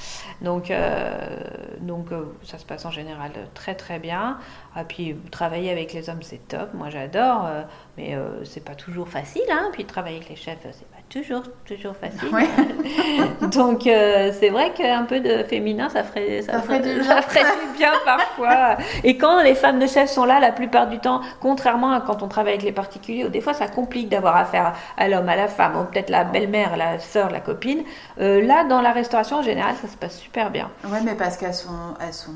Donc, 0.43 0.71
euh, 0.71 1.41
donc 1.81 2.13
euh, 2.13 2.27
ça 2.45 2.59
se 2.59 2.65
passe 2.65 2.85
en 2.85 2.93
général 2.93 3.33
très, 3.53 3.75
très 3.75 3.99
bien. 3.99 4.39
Ah, 4.77 4.85
puis, 4.85 5.17
travailler 5.31 5.71
avec 5.71 5.93
les 5.95 6.11
hommes, 6.11 6.23
c'est 6.23 6.47
top. 6.49 6.75
Moi, 6.75 6.91
j'adore. 6.91 7.47
Euh, 7.47 7.63
mais 7.97 8.15
c'est 8.45 8.63
pas 8.63 8.75
toujours 8.75 9.09
facile. 9.09 9.43
Hein. 9.51 9.71
Puis, 9.73 9.87
travailler 9.87 10.17
avec 10.17 10.29
les 10.29 10.37
chefs, 10.37 10.59
c'est 10.63 10.87
pas 10.89 11.03
toujours, 11.09 11.45
toujours 11.65 11.97
facile. 11.97 12.31
Donc, 13.57 13.83
c'est 13.85 14.51
vrai 14.51 14.73
qu'un 14.75 15.05
peu 15.05 15.21
de 15.21 15.45
féminin, 15.45 15.89
ça 15.89 16.05
ferait, 16.05 16.43
ça, 16.43 16.61
ferait, 16.63 16.81
du 16.81 17.79
bien 17.79 17.93
parfois. 18.05 18.77
Et 19.03 19.17
quand 19.17 19.43
les 19.43 19.55
femmes 19.55 19.79
de 19.79 19.87
chef 19.87 20.11
sont 20.11 20.25
là, 20.25 20.41
la 20.41 20.53
plupart 20.53 20.89
du 20.89 20.99
temps, 20.99 21.21
contrairement 21.41 21.93
à 21.93 22.01
quand 22.01 22.23
on 22.23 22.29
travaille 22.29 22.55
avec 22.55 22.65
les 22.65 22.73
particuliers, 22.73 23.25
où 23.25 23.29
des 23.29 23.41
fois 23.41 23.55
ça 23.55 23.69
complique 23.69 24.09
d'avoir 24.09 24.37
affaire 24.37 24.75
à 24.97 25.09
l'homme, 25.09 25.29
à 25.29 25.37
la 25.37 25.49
femme, 25.49 25.77
ou 25.77 25.85
peut-être 25.85 26.11
la 26.11 26.25
belle-mère, 26.25 26.77
la 26.77 26.99
sœur, 26.99 27.31
la 27.31 27.41
copine. 27.41 27.83
Euh, 28.21 28.43
là, 28.43 28.65
dans 28.65 28.81
la 28.81 28.93
restauration, 28.93 29.39
en 29.39 29.43
général, 29.43 29.75
ça 29.81 29.89
se 29.89 29.97
passe 29.97 30.19
super 30.19 30.51
bien. 30.51 30.71
Ouais, 30.85 31.01
mais 31.05 31.15
parce 31.15 31.37
qu'elles 31.37 31.55
sont, 31.55 31.95
elles 32.01 32.15
sont, 32.15 32.33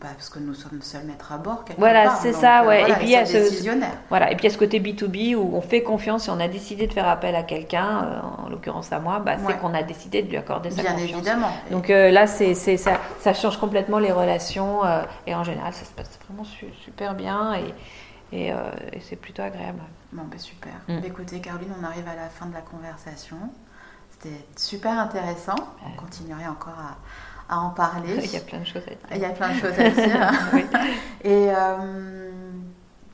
parce 0.00 0.28
que 0.28 0.38
nous 0.38 0.54
sommes 0.54 0.82
seuls 0.82 1.04
maîtres 1.04 1.32
à 1.32 1.38
bord. 1.38 1.64
Voilà, 1.82 2.16
c'est 2.16 2.32
ça, 2.32 2.62
euh, 2.62 2.68
ouais. 2.68 2.90
et 2.90 2.94
puis 2.94 3.06
il 3.06 3.10
y 3.10 3.16
a 3.16 3.26
ce, 3.26 3.38
voilà, 4.08 4.30
et 4.30 4.36
puis 4.36 4.46
il 4.46 4.48
y 4.48 4.50
a 4.50 4.54
ce 4.54 4.58
côté 4.58 4.80
B2B 4.80 5.34
où 5.34 5.56
on 5.56 5.60
fait 5.60 5.82
confiance 5.82 6.28
et 6.28 6.30
on 6.30 6.40
a 6.40 6.48
décidé 6.48 6.86
de 6.86 6.92
faire 6.92 7.08
appel 7.08 7.34
à 7.34 7.42
quelqu'un, 7.42 8.04
euh, 8.04 8.44
en 8.44 8.48
l'occurrence 8.48 8.92
à 8.92 8.98
moi, 8.98 9.18
bah, 9.18 9.36
c'est 9.46 9.58
qu'on 9.58 9.74
a 9.74 9.82
décidé 9.82 10.22
de 10.22 10.28
lui 10.28 10.36
accorder 10.36 10.70
sa 10.70 10.82
bien 10.82 10.92
confiance. 10.92 11.10
évidemment. 11.10 11.50
Donc 11.70 11.88
là, 11.88 12.26
c'est, 12.26 12.54
ça, 12.54 12.92
ça 13.20 13.34
change 13.34 13.58
complètement 13.58 13.98
les 13.98 14.12
relations 14.12 14.80
et 15.26 15.34
en 15.34 15.44
général, 15.44 15.72
ça 15.72 15.84
se 15.84 15.90
passe 15.90 16.18
vraiment 16.26 16.44
super 16.44 17.14
bien 17.14 17.54
et, 17.54 17.74
et, 18.32 18.52
euh, 18.52 18.56
c'est 19.00 19.16
plutôt 19.16 19.42
agréable. 19.42 19.80
Bon, 20.12 20.22
ben 20.24 20.38
super. 20.38 20.72
Mm. 20.88 21.00
Bah, 21.00 21.06
écoutez, 21.06 21.40
Caroline, 21.40 21.72
on 21.80 21.84
arrive 21.84 22.08
à 22.08 22.16
la 22.16 22.28
fin 22.28 22.46
de 22.46 22.54
la 22.54 22.62
conversation. 22.62 23.36
C'était 24.10 24.44
super 24.56 24.98
intéressant. 24.98 25.56
On 25.86 26.00
continuerait 26.00 26.46
encore 26.46 26.78
à, 26.78 26.96
à, 27.52 27.58
en 27.58 27.70
parler. 27.70 28.18
Il 28.24 28.32
y 28.32 28.36
a 28.36 28.40
plein 28.40 28.60
de 28.60 28.64
choses 28.64 28.82
à 28.86 28.90
dire. 28.90 28.98
Il 29.12 29.18
y 29.18 29.24
a 29.24 29.30
plein 29.30 29.48
de 29.50 29.58
choses 29.58 29.78
à 29.78 29.88
dire. 29.90 30.32
Et 31.24 31.50
euh, 31.50 32.30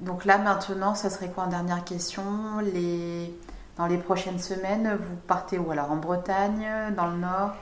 donc 0.00 0.24
là, 0.24 0.38
maintenant, 0.38 0.94
ça 0.94 1.10
serait 1.10 1.28
quoi 1.28 1.44
en 1.44 1.48
dernière 1.48 1.84
question? 1.84 2.22
Les... 2.74 3.34
Dans 3.76 3.86
les 3.86 3.98
prochaines 3.98 4.40
semaines, 4.40 4.98
vous 5.00 5.16
partez 5.28 5.56
où? 5.56 5.70
Alors 5.70 5.92
en 5.92 5.96
Bretagne, 5.96 6.66
dans 6.96 7.06
le 7.06 7.18
Nord? 7.18 7.54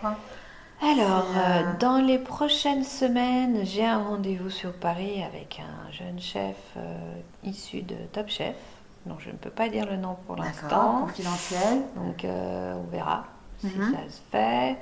Alors, 0.82 1.26
euh, 1.36 1.72
dans 1.80 1.98
les 1.98 2.18
prochaines 2.18 2.84
semaines, 2.84 3.64
j'ai 3.64 3.86
un 3.86 4.02
rendez-vous 4.02 4.50
sur 4.50 4.72
Paris 4.74 5.22
avec 5.22 5.60
un 5.60 5.90
jeune 5.90 6.20
chef 6.20 6.56
euh, 6.76 6.98
issu 7.44 7.80
de 7.80 7.94
Top 8.12 8.28
Chef, 8.28 8.56
dont 9.06 9.18
je 9.18 9.30
ne 9.30 9.36
peux 9.36 9.50
pas 9.50 9.68
dire 9.70 9.86
le 9.86 9.96
nom 9.96 10.16
pour 10.26 10.36
l'instant. 10.36 11.00
confidentiel. 11.06 11.78
Donc, 11.96 12.24
euh, 12.24 12.74
on 12.74 12.90
verra. 12.90 13.24
si 13.58 13.68
mhm. 13.68 13.94
ça 13.94 14.10
se 14.10 14.20
fait. 14.30 14.76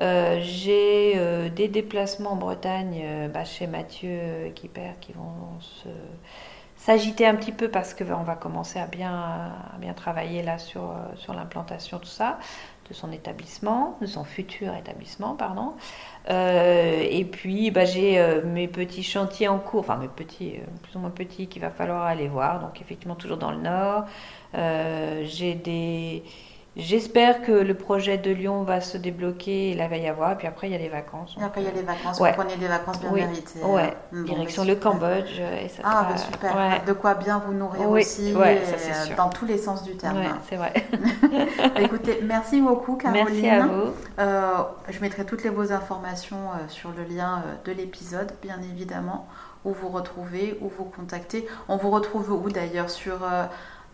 Euh, 0.00 0.38
j'ai 0.42 1.14
euh, 1.16 1.48
des 1.48 1.68
déplacements 1.68 2.32
en 2.32 2.36
Bretagne 2.36 3.30
bah, 3.32 3.44
chez 3.44 3.66
Mathieu 3.66 4.50
Kipper 4.54 4.92
qui 5.00 5.12
vont 5.12 5.58
s'agiter 6.76 7.26
un 7.26 7.34
petit 7.34 7.52
peu 7.52 7.68
parce 7.68 7.94
qu'on 7.94 8.22
va 8.22 8.34
commencer 8.34 8.78
à 8.78 8.86
bien, 8.86 9.52
travailler 9.96 10.42
là 10.42 10.58
sur, 10.58 10.94
sur 11.16 11.32
l'implantation, 11.32 11.98
tout 11.98 12.04
ça, 12.04 12.38
de 12.88 12.94
son 12.94 13.10
établissement, 13.10 13.96
de 14.00 14.06
son 14.06 14.22
futur 14.24 14.74
établissement, 14.74 15.34
pardon. 15.34 15.72
et 16.28 17.26
puis 17.32 17.70
bah, 17.70 17.86
j'ai 17.86 18.22
mes 18.44 18.68
petits 18.68 19.02
chantiers 19.02 19.48
en 19.48 19.58
cours, 19.58 19.80
enfin 19.80 19.96
mes 19.96 20.08
petits, 20.08 20.60
plus 20.82 20.96
ou 20.96 20.98
moins 20.98 21.10
petits, 21.10 21.48
qu'il 21.48 21.62
va 21.62 21.70
falloir 21.70 22.04
aller 22.04 22.28
voir, 22.28 22.60
donc 22.60 22.80
effectivement 22.80 23.16
toujours 23.16 23.38
dans 23.38 23.50
le 23.50 23.62
nord. 23.62 24.04
j'ai 25.24 25.54
des 25.54 26.22
J'espère 26.76 27.40
que 27.40 27.52
le 27.52 27.72
projet 27.72 28.18
de 28.18 28.30
Lyon 28.30 28.62
va 28.62 28.82
se 28.82 28.98
débloquer 28.98 29.70
et 29.70 29.74
là 29.74 29.88
va 29.88 29.96
y 29.96 30.06
avoir. 30.06 30.36
Puis 30.36 30.46
après, 30.46 30.68
il 30.68 30.72
y 30.72 30.74
a 30.74 30.78
les 30.78 30.90
vacances. 30.90 31.34
Et 31.40 31.42
après, 31.42 31.62
il 31.62 31.64
y 31.64 31.70
a 31.70 31.72
les 31.72 31.80
vacances. 31.80 32.18
Vous 32.18 32.26
prenez 32.34 32.54
des 32.56 32.68
vacances 32.68 33.00
bien 33.00 33.12
méritées. 33.12 33.62
Ouais. 33.62 33.96
Hein. 34.12 34.22
Direction 34.24 34.62
le 34.62 34.74
Cambodge. 34.74 35.40
Et 35.40 35.70
ça 35.70 35.82
ah, 35.84 36.06
bah, 36.10 36.18
super. 36.18 36.84
De 36.84 36.92
quoi 36.92 37.14
bien 37.14 37.42
vous 37.46 37.54
nourrir 37.54 37.88
aussi. 37.88 38.34
Ouais, 38.34 38.60
euh, 38.62 39.16
dans 39.16 39.30
tous 39.30 39.46
les 39.46 39.56
sens 39.56 39.84
du 39.84 39.96
terme. 39.96 40.22
c'est 40.50 40.56
vrai. 40.56 40.74
Écoutez, 41.80 42.20
merci 42.22 42.60
beaucoup, 42.60 42.96
Caroline. 42.96 43.24
Merci 43.24 43.48
à 43.48 43.66
vous. 43.66 43.92
Euh, 44.18 44.52
je 44.90 45.00
mettrai 45.00 45.24
toutes 45.24 45.44
les 45.44 45.50
vos 45.50 45.72
informations 45.72 46.36
euh, 46.36 46.68
sur 46.68 46.90
le 46.90 47.04
lien 47.04 47.42
de 47.64 47.72
l'épisode, 47.72 48.32
bien 48.42 48.60
évidemment, 48.60 49.26
où 49.64 49.72
vous 49.72 49.88
retrouvez, 49.88 50.58
où 50.60 50.68
vous 50.68 50.84
contactez. 50.84 51.46
On 51.68 51.78
vous 51.78 51.90
retrouve 51.90 52.32
où 52.32 52.50
d'ailleurs 52.50 52.90
sur 52.90 53.20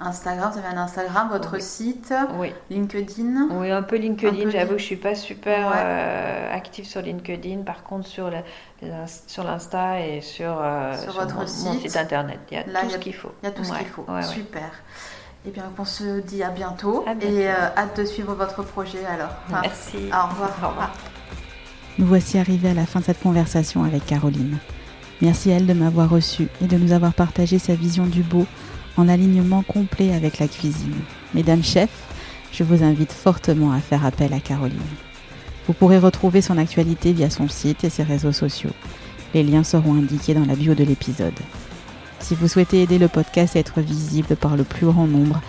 Instagram, 0.06 0.50
vous 0.52 0.58
avez 0.58 0.68
un 0.68 0.78
Instagram, 0.78 1.28
votre 1.30 1.60
site, 1.60 2.12
oui. 2.38 2.52
LinkedIn 2.70 3.48
Oui, 3.52 3.70
un 3.70 3.82
peu 3.82 3.96
LinkedIn. 3.96 4.50
J'avoue 4.50 4.72
que 4.72 4.78
je 4.78 4.84
ne 4.84 4.86
suis 4.86 4.96
pas 4.96 5.14
super 5.14 5.72
euh, 5.74 6.54
active 6.54 6.84
sur 6.84 7.02
LinkedIn. 7.02 7.62
Par 7.62 7.82
contre, 7.82 8.06
sur, 8.06 8.30
sur 9.26 9.44
l'Insta 9.44 10.00
et 10.00 10.20
sur, 10.20 10.58
euh, 10.60 10.96
sur, 10.96 11.12
votre 11.12 11.36
mon, 11.36 11.46
site, 11.46 11.96
internet, 11.96 12.40
il 12.50 12.56
y 12.56 12.60
a 12.60 12.64
tout 12.64 12.90
ce 12.90 12.98
qu'il 12.98 13.14
faut. 13.14 13.32
Il 13.42 13.46
y 13.46 13.48
a 13.48 13.52
tout 13.52 13.64
ce 13.64 13.72
qu'il 13.72 13.86
faut. 13.86 14.06
Super. 14.22 14.70
Eh 15.44 15.50
bien, 15.50 15.64
on 15.76 15.84
se 15.84 16.20
dit 16.20 16.44
à 16.44 16.50
bientôt, 16.50 17.04
et 17.20 17.48
euh, 17.48 17.52
hâte 17.76 17.98
de 17.98 18.04
suivre 18.04 18.32
votre 18.34 18.62
projet 18.62 19.04
alors. 19.04 19.34
Merci. 19.50 19.96
Au 19.96 20.28
revoir. 20.28 20.50
Au 20.62 20.68
revoir. 20.68 20.92
Nous 21.98 22.06
voici 22.06 22.38
arrivés 22.38 22.70
à 22.70 22.74
la 22.74 22.86
fin 22.86 23.00
de 23.00 23.04
cette 23.04 23.20
conversation 23.20 23.82
avec 23.82 24.06
Caroline. 24.06 24.58
Merci 25.20 25.52
à 25.52 25.56
elle 25.56 25.66
de 25.66 25.72
m'avoir 25.72 26.08
reçu 26.08 26.48
et 26.62 26.66
de 26.66 26.76
nous 26.76 26.92
avoir 26.92 27.12
partagé 27.12 27.58
sa 27.58 27.74
vision 27.74 28.06
du 28.06 28.22
beau 28.22 28.46
en 28.96 29.08
alignement 29.08 29.62
complet 29.62 30.12
avec 30.14 30.38
la 30.38 30.48
cuisine. 30.48 30.94
Mesdames 31.34 31.62
chefs, 31.62 31.90
je 32.52 32.64
vous 32.64 32.82
invite 32.82 33.12
fortement 33.12 33.72
à 33.72 33.80
faire 33.80 34.04
appel 34.04 34.32
à 34.34 34.40
Caroline. 34.40 34.78
Vous 35.66 35.72
pourrez 35.72 35.98
retrouver 35.98 36.42
son 36.42 36.58
actualité 36.58 37.12
via 37.12 37.30
son 37.30 37.48
site 37.48 37.84
et 37.84 37.90
ses 37.90 38.02
réseaux 38.02 38.32
sociaux. 38.32 38.72
Les 39.32 39.42
liens 39.42 39.64
seront 39.64 39.94
indiqués 39.94 40.34
dans 40.34 40.44
la 40.44 40.56
bio 40.56 40.74
de 40.74 40.84
l'épisode. 40.84 41.38
Si 42.18 42.34
vous 42.34 42.48
souhaitez 42.48 42.82
aider 42.82 42.98
le 42.98 43.08
podcast 43.08 43.56
à 43.56 43.60
être 43.60 43.80
visible 43.80 44.36
par 44.36 44.56
le 44.56 44.64
plus 44.64 44.86
grand 44.86 45.06
nombre, 45.06 45.40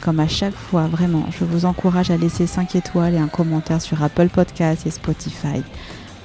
comme 0.00 0.20
à 0.20 0.28
chaque 0.28 0.54
fois, 0.54 0.86
vraiment, 0.86 1.26
je 1.30 1.44
vous 1.44 1.64
encourage 1.64 2.10
à 2.10 2.16
laisser 2.16 2.46
5 2.46 2.74
étoiles 2.76 3.14
et 3.14 3.18
un 3.18 3.28
commentaire 3.28 3.82
sur 3.82 4.02
Apple 4.02 4.28
Podcasts 4.28 4.86
et 4.86 4.90
Spotify. 4.90 5.62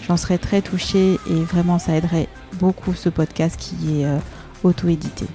J'en 0.07 0.17
serais 0.17 0.37
très 0.37 0.61
touchée 0.61 1.19
et 1.29 1.43
vraiment 1.43 1.79
ça 1.79 1.95
aiderait 1.95 2.29
beaucoup 2.53 2.93
ce 2.93 3.09
podcast 3.09 3.57
qui 3.59 4.01
est 4.01 4.05
euh, 4.05 4.19
auto-édité. 4.63 5.25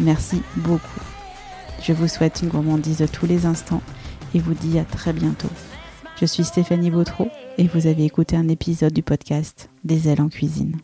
Merci 0.00 0.42
beaucoup. 0.56 1.00
Je 1.82 1.92
vous 1.92 2.08
souhaite 2.08 2.40
une 2.42 2.48
gourmandise 2.48 2.98
de 2.98 3.06
tous 3.06 3.26
les 3.26 3.46
instants 3.46 3.82
et 4.34 4.38
vous 4.38 4.54
dis 4.54 4.78
à 4.78 4.84
très 4.84 5.12
bientôt. 5.12 5.50
Je 6.20 6.26
suis 6.26 6.44
Stéphanie 6.44 6.90
Bautreau 6.90 7.28
et 7.58 7.66
vous 7.66 7.86
avez 7.86 8.04
écouté 8.04 8.36
un 8.36 8.48
épisode 8.48 8.92
du 8.92 9.02
podcast 9.02 9.68
Des 9.84 10.08
ailes 10.08 10.22
en 10.22 10.28
cuisine. 10.28 10.76